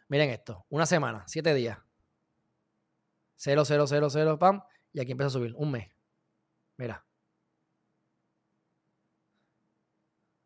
[0.08, 1.78] Miren esto, una semana, siete días.
[3.36, 4.62] 0, 0, 0, 0, pam.
[4.92, 5.88] Y aquí empieza a subir, un mes.
[6.76, 7.04] Mira.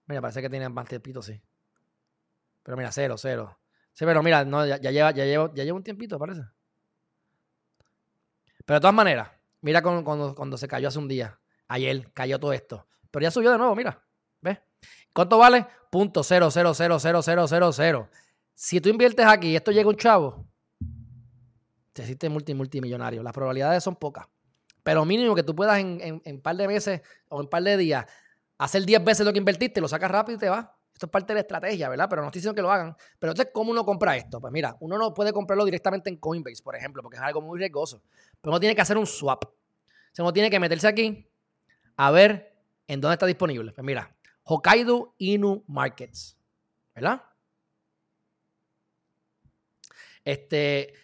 [0.06, 1.40] Mira, parece que tiene más tiempito, sí.
[2.64, 3.58] Pero mira, 0, 0.
[3.92, 6.42] Sí, pero mira, no, ya, lleva, ya, lleva, ya lleva un tiempito, parece.
[8.64, 9.30] Pero de todas maneras,
[9.60, 11.39] mira cuando, cuando se cayó hace un día.
[11.70, 12.84] Ayer cayó todo esto.
[13.12, 14.02] Pero ya subió de nuevo, mira.
[14.40, 14.58] ¿Ves?
[15.12, 15.64] ¿Cuánto vale?
[15.88, 18.10] Punto cero, cero, cero, cero, cero, cero, cero.
[18.54, 20.44] Si tú inviertes aquí y esto llega un chavo,
[21.92, 23.22] te hiciste multi, multimillonario.
[23.22, 24.26] Las probabilidades son pocas.
[24.82, 27.76] Pero mínimo que tú puedas en un par de meses o en un par de
[27.76, 28.04] días
[28.58, 30.66] hacer 10 veces lo que invertiste, lo sacas rápido y te vas.
[30.92, 32.08] Esto es parte de la estrategia, ¿verdad?
[32.10, 32.96] Pero no estoy diciendo que lo hagan.
[33.18, 34.40] Pero entonces, ¿cómo uno compra esto?
[34.40, 37.58] Pues mira, uno no puede comprarlo directamente en Coinbase, por ejemplo, porque es algo muy
[37.58, 38.02] riesgoso.
[38.40, 39.44] Pero uno tiene que hacer un swap.
[39.44, 39.50] O
[40.12, 41.29] sea, uno tiene que meterse aquí,
[42.00, 43.72] a ver en dónde está disponible.
[43.72, 46.38] Pues mira, Hokkaido Inu Markets,
[46.94, 47.22] ¿verdad?
[50.24, 50.94] Este,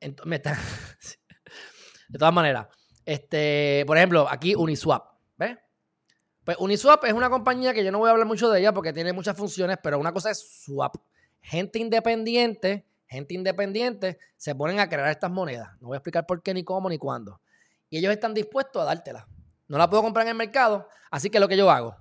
[0.00, 0.18] de
[2.18, 2.66] todas maneras,
[3.06, 5.56] este, por ejemplo, aquí Uniswap, ¿ves?
[6.44, 8.92] Pues Uniswap es una compañía que yo no voy a hablar mucho de ella porque
[8.92, 10.96] tiene muchas funciones, pero una cosa es swap.
[11.40, 15.70] Gente independiente, gente independiente se ponen a crear estas monedas.
[15.80, 17.40] No voy a explicar por qué, ni cómo, ni cuándo.
[17.88, 19.24] Y ellos están dispuestos a dártelas.
[19.70, 20.88] No la puedo comprar en el mercado.
[21.12, 21.96] Así que lo que yo hago,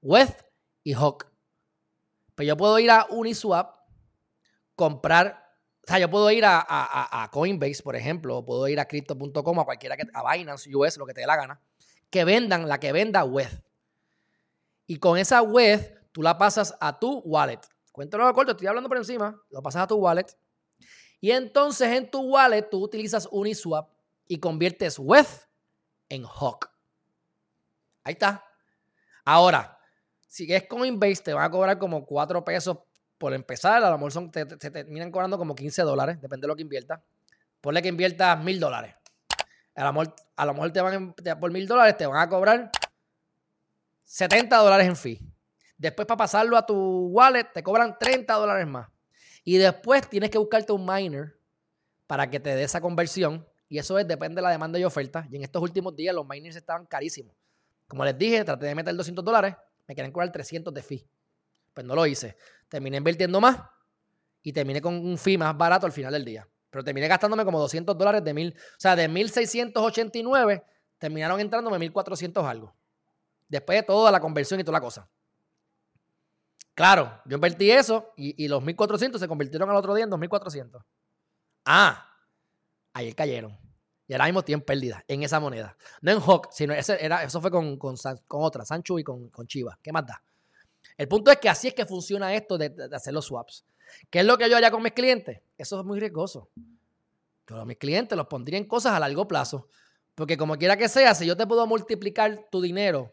[0.00, 0.40] West
[0.82, 1.26] y Hawk.
[2.34, 3.76] Pues yo puedo ir a Uniswap,
[4.74, 5.46] comprar,
[5.86, 9.64] o sea, yo puedo ir a, Coinbase, por ejemplo, o puedo ir a Crypto.com, a
[9.66, 11.60] cualquiera que, a Binance US, lo que te dé la gana,
[12.08, 13.62] que vendan la que venda West.
[14.86, 17.60] Y con esa web, tú la pasas a tu wallet.
[17.92, 19.38] Cuéntalo corto, estoy hablando por encima.
[19.50, 20.34] Lo pasas a tu wallet.
[21.20, 23.90] Y entonces en tu wallet tú utilizas Uniswap
[24.26, 25.44] y conviertes West
[26.08, 26.75] en Hawk.
[28.06, 28.44] Ahí está.
[29.24, 29.76] Ahora,
[30.28, 32.78] si es Coinbase, te van a cobrar como 4 pesos
[33.18, 33.82] por empezar.
[33.82, 37.00] A lo mejor son, te, terminan cobrando como 15 dólares, depende de lo que inviertas.
[37.60, 38.94] Ponle que inviertas mil dólares.
[39.74, 42.70] A lo, mejor, a lo mejor te van por mil dólares, te van a cobrar
[44.04, 45.20] 70 dólares en fee.
[45.76, 48.88] Después, para pasarlo a tu wallet, te cobran 30 dólares más.
[49.42, 51.36] Y después tienes que buscarte un miner
[52.06, 53.44] para que te dé esa conversión.
[53.68, 55.26] Y eso es, depende de la demanda y oferta.
[55.28, 57.34] Y en estos últimos días los miners estaban carísimos.
[57.88, 59.54] Como les dije, traté de meter 200 dólares,
[59.86, 61.08] me quieren cobrar 300 de fee.
[61.72, 62.36] Pues no lo hice.
[62.68, 63.58] Terminé invirtiendo más
[64.42, 66.48] y terminé con un fee más barato al final del día.
[66.70, 68.54] Pero terminé gastándome como 200 dólares de mil.
[68.56, 70.64] O sea, de 1689
[70.98, 72.74] terminaron entrándome 1400 algo.
[73.48, 75.08] Después de toda la conversión y toda la cosa.
[76.74, 80.82] Claro, yo invertí eso y, y los 1400 se convirtieron al otro día en 2400.
[81.64, 82.06] Ah,
[82.92, 83.65] ayer cayeron.
[84.08, 85.76] Y ahora mismo tienen pérdida en esa moneda.
[86.00, 87.96] No en Hawk, sino ese era, eso fue con, con,
[88.28, 89.78] otra, Sancho y con, con Chivas.
[89.82, 90.22] ¿Qué más da?
[90.96, 93.64] El punto es que así es que funciona esto de, hacer los swaps.
[94.10, 95.40] ¿Qué es lo que yo haría con mis clientes?
[95.58, 96.50] Eso es muy riesgoso.
[97.44, 99.68] Pero mis clientes los pondría en cosas a largo plazo.
[100.14, 103.12] Porque como quiera que sea, si yo te puedo multiplicar tu dinero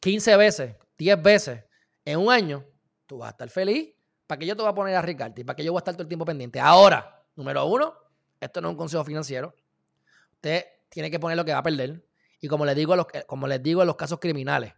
[0.00, 1.64] 15 veces, 10 veces
[2.04, 2.64] en un año,
[3.06, 3.94] tú vas a estar feliz.
[4.26, 5.40] ¿Para que yo te voy a poner a Ricardo?
[5.40, 6.60] ¿Y para que yo voy a estar todo el tiempo pendiente?
[6.60, 7.94] Ahora, número uno,
[8.38, 9.54] esto no es un consejo financiero.
[10.38, 12.04] Usted tiene que poner lo que va a perder.
[12.40, 14.72] Y como les digo a los, como les digo en los casos criminales,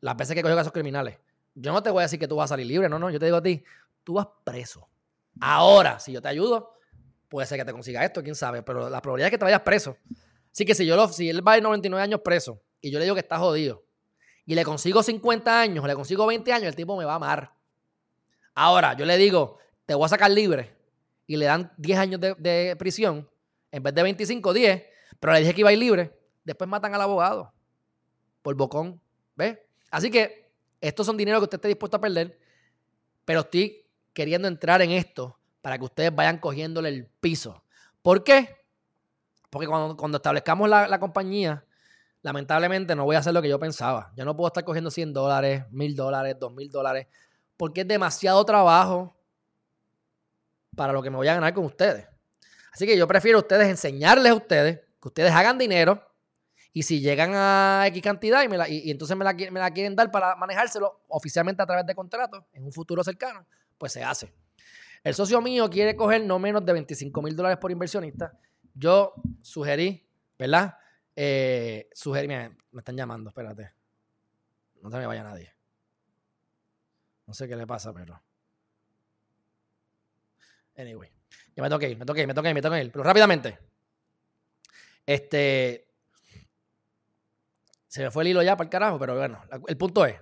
[0.00, 1.18] las veces que cogido casos criminales,
[1.54, 3.20] yo no te voy a decir que tú vas a salir libre, no, no, yo
[3.20, 3.62] te digo a ti,
[4.02, 4.88] tú vas preso.
[5.40, 6.74] Ahora, si yo te ayudo,
[7.28, 9.60] puede ser que te consiga esto, quién sabe, pero la probabilidad es que te vayas
[9.60, 9.96] preso.
[10.50, 12.98] Así que si yo lo, si él va a ir 99 años preso y yo
[12.98, 13.84] le digo que está jodido
[14.44, 17.54] y le consigo 50 años, le consigo 20 años, el tipo me va a amar.
[18.54, 20.76] Ahora, yo le digo, te voy a sacar libre
[21.28, 23.30] y le dan 10 años de, de prisión,
[23.72, 24.84] en vez de 25, 10,
[25.18, 27.52] pero le dije que iba a ir libre, después matan al abogado
[28.42, 29.00] por bocón,
[29.34, 29.58] ¿ves?
[29.90, 32.38] Así que estos son dinero que usted esté dispuesto a perder,
[33.24, 37.64] pero estoy queriendo entrar en esto para que ustedes vayan cogiéndole el piso.
[38.02, 38.62] ¿Por qué?
[39.48, 41.64] Porque cuando, establezcamos la, compañía,
[42.22, 44.12] lamentablemente no voy a hacer lo que yo pensaba.
[44.16, 47.06] Yo no puedo estar cogiendo 100 dólares, 1000 dólares, 2000 dólares,
[47.56, 49.16] porque es demasiado trabajo
[50.74, 52.11] para lo que me voy a ganar con ustedes.
[52.72, 56.02] Así que yo prefiero ustedes enseñarles a ustedes que ustedes hagan dinero
[56.72, 61.62] y si llegan a X cantidad y, entonces me la, quieren dar para manejárselo oficialmente
[61.62, 63.46] a través de contratos en un futuro cercano,
[63.76, 64.32] pues se hace.
[65.04, 68.38] El socio mío quiere coger no menos de 25 mil dólares por inversionista.
[68.74, 69.12] Yo
[69.42, 70.08] sugerí,
[70.38, 70.78] ¿verdad?
[71.14, 73.72] Eh, sugerí, me están llamando, espérate.
[74.80, 75.52] No se me vaya nadie.
[77.26, 78.22] No sé qué le pasa, pero.
[80.76, 81.21] Anyway.
[81.56, 83.58] Ya me toqué me toqué me toqué me toqué Pero rápidamente.
[85.06, 85.88] Este.
[87.88, 90.16] Se me fue el hilo ya para el carajo, pero bueno, el punto es.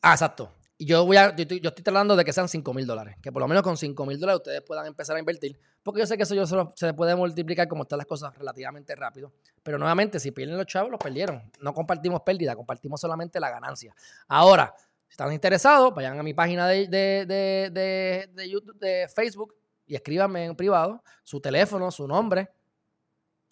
[0.00, 0.54] Ah, exacto.
[0.80, 3.16] Y yo voy a, yo estoy, tratando de que sean 5 mil dólares.
[3.20, 5.58] Que por lo menos con 5 mil dólares ustedes puedan empezar a invertir.
[5.82, 9.32] Porque yo sé que eso yo se, puede multiplicar como están las cosas relativamente rápido.
[9.62, 11.50] Pero nuevamente, si pierden los chavos, los perdieron.
[11.60, 13.92] No compartimos pérdida, compartimos solamente la ganancia.
[14.28, 14.72] Ahora,
[15.08, 19.56] si están interesados, vayan a mi página de, de, de YouTube, de Facebook
[19.86, 22.50] y escríbanme en privado su teléfono, su nombre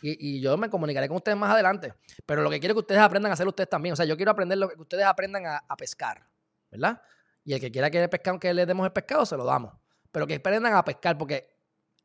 [0.03, 1.95] y, yo me comunicaré con ustedes más adelante.
[2.25, 3.95] Pero lo que quiero que ustedes aprendan a hacer ustedes también.
[3.95, 6.27] O sea, yo quiero aprender lo que ustedes aprendan a, pescar,
[6.71, 7.01] ¿verdad?
[7.45, 9.73] Y el que quiera que pescar, que le demos el pescado, se lo damos.
[10.13, 11.57] Pero que aprendan a pescar, porque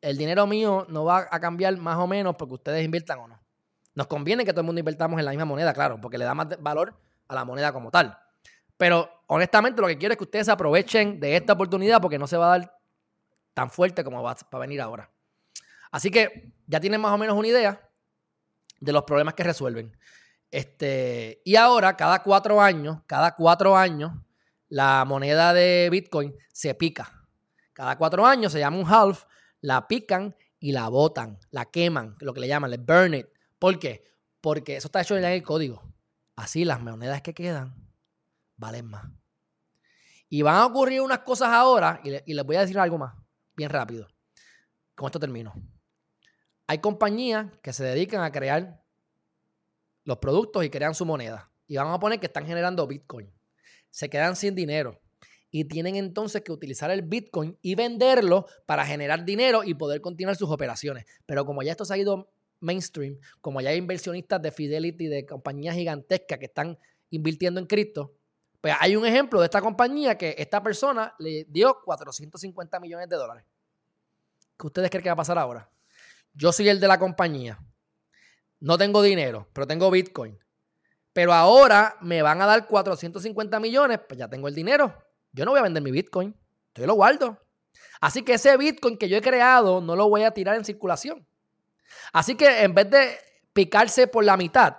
[0.02, 3.42] el dinero mío no va a cambiar más o menos porque ustedes inviertan o no.
[3.94, 6.34] Nos conviene que todo el mundo invirtamos en la misma moneda, claro, porque le da
[6.34, 6.96] más valor
[7.28, 8.18] a la moneda como tal.
[8.82, 12.36] Pero honestamente lo que quiero es que ustedes aprovechen de esta oportunidad porque no se
[12.36, 12.80] va a dar
[13.54, 15.08] tan fuerte como va a venir ahora.
[15.92, 17.88] Así que ya tienen más o menos una idea
[18.80, 19.96] de los problemas que resuelven.
[20.50, 24.14] Este, y ahora, cada cuatro años, cada cuatro años,
[24.68, 27.28] la moneda de Bitcoin se pica.
[27.74, 29.26] Cada cuatro años se llama un half,
[29.60, 33.28] la pican y la botan, la queman, lo que le llaman, le burn it.
[33.60, 34.12] ¿Por qué?
[34.42, 35.84] Porque eso está hecho en el código.
[36.36, 37.91] Así las monedas que quedan
[38.62, 39.04] valen más.
[40.30, 43.14] Y van a ocurrir unas cosas ahora, y les voy a decir algo más,
[43.58, 44.08] bien rápido.
[44.96, 45.54] Con esto termino.
[46.68, 48.82] Hay compañías que se dedican a crear
[50.06, 51.52] los productos y crean su moneda.
[51.68, 53.30] Y vamos a poner que están generando Bitcoin.
[53.90, 55.02] Se quedan sin dinero.
[55.50, 60.38] Y tienen entonces que utilizar el Bitcoin y venderlo para generar dinero y poder continuar
[60.38, 61.06] sus operaciones.
[61.26, 62.32] Pero como ya esto se ha ido
[62.62, 66.78] mainstream, como ya hay inversionistas de Fidelity, de compañías gigantescas que están
[67.10, 68.16] invirtiendo en cripto,
[68.62, 73.16] pues hay un ejemplo de esta compañía que esta persona le dio 450 millones de
[73.16, 73.46] dólares.
[74.58, 75.68] ¿Qué ustedes creen que va a pasar ahora?
[76.34, 77.60] yo soy el de la compañía,
[78.60, 80.38] no tengo dinero, pero tengo Bitcoin.
[81.14, 84.96] Pero ahora me van a dar 450 millones, pues ya tengo el dinero.
[85.34, 86.36] Yo no voy a vender mi Bitcoin,
[86.74, 87.38] yo lo guardo.
[88.00, 91.28] Así que ese Bitcoin que yo he creado no lo voy a tirar en circulación.
[92.14, 93.18] Así que en vez de
[93.52, 94.78] picarse por la mitad,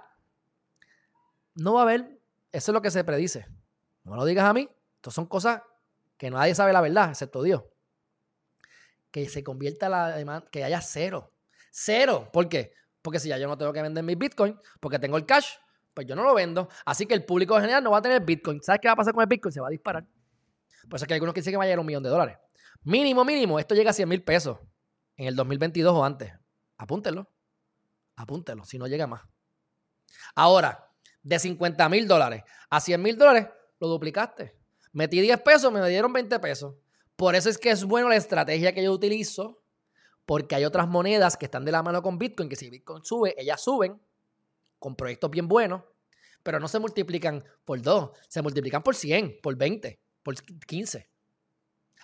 [1.54, 2.18] no va a haber,
[2.50, 3.46] eso es lo que se predice.
[4.04, 5.62] No lo digas a mí, estas son cosas
[6.16, 7.62] que nadie sabe la verdad, excepto Dios.
[9.10, 11.32] Que se convierta la demanda, que haya cero.
[11.70, 12.28] Cero.
[12.32, 12.72] ¿Por qué?
[13.02, 15.54] Porque si ya yo no tengo que vender mi Bitcoin, porque tengo el cash,
[15.94, 16.68] pues yo no lo vendo.
[16.84, 18.62] Así que el público en general no va a tener Bitcoin.
[18.62, 19.52] ¿Sabes qué va a pasar con el Bitcoin?
[19.52, 20.06] Se va a disparar.
[20.88, 22.02] Por eso es que hay algunos que dicen que va a llegar a un millón
[22.02, 22.38] de dólares.
[22.84, 24.58] Mínimo, mínimo, esto llega a 100 mil pesos
[25.16, 26.32] en el 2022 o antes.
[26.76, 27.30] Apúntelo.
[28.16, 29.22] Apúntelo, si no llega más.
[30.34, 30.90] Ahora,
[31.22, 33.48] de 50 mil dólares a 100 mil dólares,
[33.82, 34.54] lo duplicaste.
[34.92, 36.76] Metí 10 pesos, me dieron 20 pesos.
[37.16, 39.60] Por eso es que es bueno la estrategia que yo utilizo
[40.24, 43.34] porque hay otras monedas que están de la mano con Bitcoin, que si Bitcoin sube,
[43.36, 44.00] ellas suben
[44.78, 45.82] con proyectos bien buenos,
[46.44, 51.10] pero no se multiplican por 2, se multiplican por 100, por 20, por 15.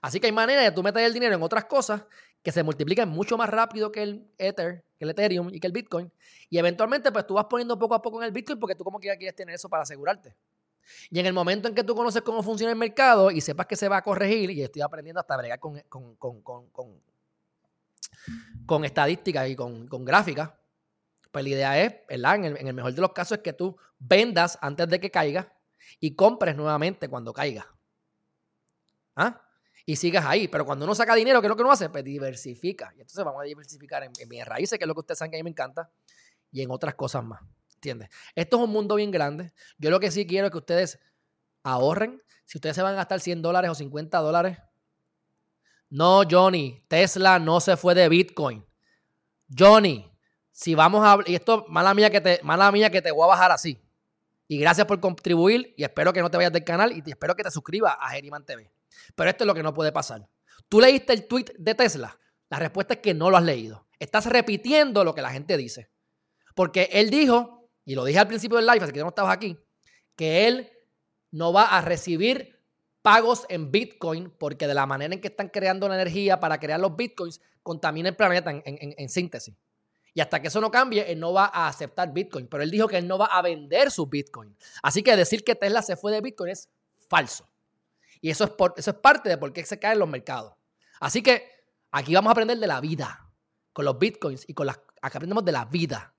[0.03, 2.05] Así que hay maneras de tú meter el dinero en otras cosas
[2.43, 5.72] que se multiplican mucho más rápido que el Ether, que el Ethereum y que el
[5.72, 6.12] Bitcoin.
[6.51, 8.99] Y eventualmente, pues tú vas poniendo poco a poco en el Bitcoin porque tú como
[8.99, 10.35] que quieres tener eso para asegurarte.
[11.11, 13.76] Y en el momento en que tú conoces cómo funciona el mercado y sepas que
[13.76, 17.03] se va a corregir, y estoy aprendiendo hasta bregar con, con, con, con,
[18.66, 20.51] con estadísticas y con, gráficas,
[21.30, 22.36] pues la idea es, ¿verdad?
[22.36, 25.11] En el, en el, mejor de los casos es que tú vendas antes de que
[25.11, 25.53] caiga
[26.01, 27.66] y compres nuevamente cuando caiga.
[29.16, 29.43] ¿Ah?
[29.89, 30.49] y sigas ahí.
[30.49, 31.89] Pero cuando uno saca dinero, ¿qué es lo que uno hace?
[31.89, 32.93] Pues diversifica.
[32.95, 35.39] Y entonces vamos a diversificar en, en raíces, que es lo que ustedes saben que
[35.39, 35.91] a mí me encanta,
[36.53, 37.41] y en otras cosas más.
[37.79, 38.09] ¿Entiendes?
[38.35, 39.53] Esto es un mundo bien grande.
[39.79, 40.99] Yo lo que sí quiero es que ustedes
[41.62, 42.20] ahorren.
[42.45, 44.59] Si ustedes se van a gastar 100 dólares o 50 dólares.
[45.89, 48.66] No, Johnny, Tesla no se fue de Bitcoin.
[49.57, 50.11] Johnny,
[50.51, 51.18] si vamos a...
[51.24, 53.81] Y esto, mala mía que te, mala mía que te voy a bajar así.
[54.49, 57.37] Y gracias por contribuir y espero que no te vayas del canal y te espero
[57.37, 58.72] que te suscribas a Geriman TV.
[59.14, 60.29] Pero esto es lo que no puede pasar.
[60.68, 62.18] ¿Tú leíste el tweet de Tesla?
[62.49, 63.87] La respuesta es que no lo has leído.
[64.01, 65.93] Estás repitiendo lo que la gente dice.
[66.59, 67.58] Porque él dijo,
[67.89, 69.59] y lo dije al principio del live, así que no estabas aquí,
[70.14, 70.70] que él
[71.30, 72.61] no va a recibir
[73.01, 76.78] pagos en Bitcoin porque de la manera en que están creando la energía para crear
[76.78, 79.55] los Bitcoins contamina el planeta en, síntesis.
[80.12, 82.47] Y hasta que eso no cambie, él no va a aceptar Bitcoin.
[82.47, 84.55] Pero él dijo que él no va a vender su Bitcoin.
[84.82, 86.68] Así que decir que Tesla se fue de Bitcoin es
[87.09, 87.49] falso.
[88.20, 90.53] Y eso es, por, eso es parte de por qué se caen los mercados.
[91.01, 91.49] Así que
[91.91, 93.30] aquí vamos a aprender de la vida,
[93.72, 96.12] con los bitcoins y con las, aquí aprendemos de la vida.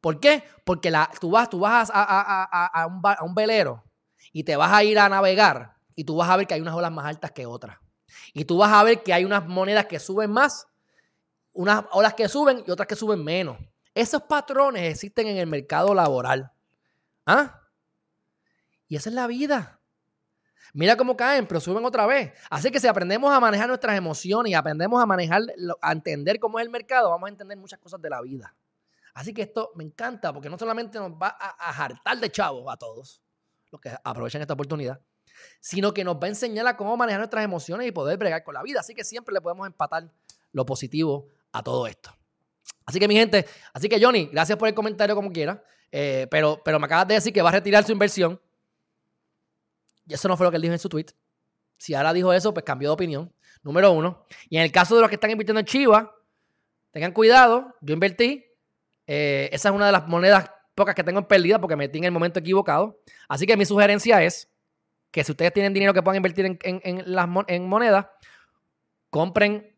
[0.00, 0.44] ¿Por qué?
[0.64, 3.84] Porque la, tú vas, tú vas a, un, a un velero
[4.32, 6.74] y te vas a ir a navegar y tú vas a ver que hay unas
[6.74, 7.78] olas más altas que otras.
[8.32, 10.68] Y tú vas a ver que hay unas monedas que suben más,
[11.52, 13.58] unas olas que suben y otras que suben menos.
[13.94, 16.52] Esos patrones existen en el mercado laboral.
[17.26, 17.62] ¿Ah?
[18.86, 19.80] Y esa es la vida.
[20.72, 22.32] Mira cómo caen, pero suben otra vez.
[22.50, 25.42] Así que si aprendemos a manejar nuestras emociones y aprendemos a manejar,
[25.80, 28.54] a entender cómo es el mercado, vamos a entender muchas cosas de la vida.
[29.18, 32.76] Así que esto me encanta porque no solamente nos va a, hartar de chavos a
[32.76, 33.20] todos,
[33.68, 35.00] los que aprovechan esta oportunidad,
[35.58, 38.54] sino que nos va a enseñar a cómo manejar nuestras emociones y poder bregar con
[38.54, 38.78] la vida.
[38.78, 40.08] Así que siempre le podemos empatar
[40.52, 42.16] lo positivo a todo esto.
[42.86, 46.62] Así que mi gente, así que Johnny, gracias por el comentario como quiera, eh, pero,
[46.64, 48.40] pero me acabas de decir que va a retirar su inversión.
[50.06, 51.06] Y eso no fue lo que él dijo en su tweet.
[51.76, 53.34] Si ahora dijo eso, pues cambió de opinión.
[53.64, 54.24] Número uno.
[54.48, 56.14] Y en el caso de los que están invirtiendo en Chiva,
[56.92, 57.74] tengan cuidado.
[57.80, 58.47] Yo invertí.
[59.08, 62.04] Eh, esa es una de las monedas pocas que tengo en pérdida porque metí en
[62.04, 63.00] el momento equivocado.
[63.28, 64.48] Así que mi sugerencia es
[65.10, 68.06] que si ustedes tienen dinero que puedan invertir en, las, en monedas,
[69.10, 69.76] compren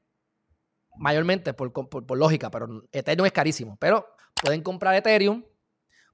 [0.96, 3.78] mayormente por, por, lógica, pero Ethereum es carísimo.
[3.80, 4.06] Pero
[4.42, 5.44] pueden comprar Ethereum,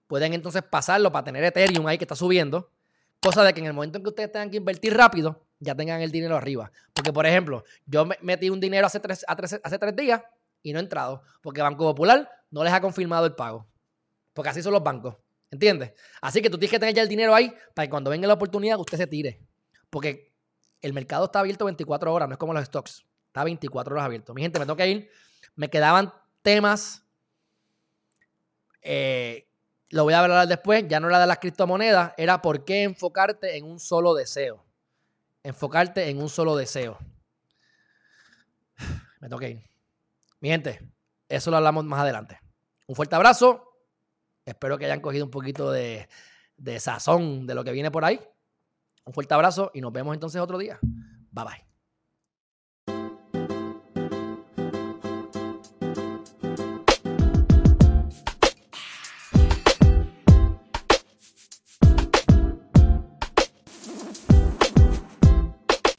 [0.07, 2.71] pueden entonces pasarlo para tener Ethereum ahí que está subiendo
[3.21, 6.01] Cosa de que en el momento en que ustedes tengan que invertir rápido, ya tengan
[6.01, 6.71] el dinero arriba.
[6.93, 10.23] Porque, por ejemplo, yo metí un dinero hace tres, hace tres días
[10.69, 11.23] y no he entrado.
[11.43, 13.69] Porque Banco Popular no les ha confirmado el pago.
[14.33, 15.17] Porque así son los bancos.
[15.51, 15.93] ¿Entiendes?
[16.21, 18.35] Así que tú tienes que tener ya el dinero ahí para que cuando venga la
[18.35, 19.41] oportunidad usted se tire.
[19.91, 20.35] Porque
[20.81, 23.07] el mercado está abierto 24 horas, no es como los stocks.
[23.29, 24.35] Está 24 horas abierto.
[24.35, 25.11] Mi gente, me tengo que ir.
[25.55, 26.13] Me quedaban
[26.43, 27.07] temas
[28.83, 29.49] eh,
[29.91, 33.57] lo voy a hablar después, ya no era de las criptomonedas, era por qué enfocarte
[33.57, 34.65] en un solo deseo.
[35.43, 36.99] Enfocarte en un solo deseo.
[39.21, 39.76] Me toca ir.
[40.41, 40.81] Mi gente,
[41.29, 42.39] eso lo hablamos más adelante.
[42.87, 43.63] Un fuerte abrazo.
[44.45, 46.09] Espero que hayan cogido un poquito de,
[46.57, 48.21] de sazón de lo que viene por ahí.
[49.05, 50.79] Un fuerte abrazo y nos vemos entonces otro día.
[51.31, 51.76] Bye bye.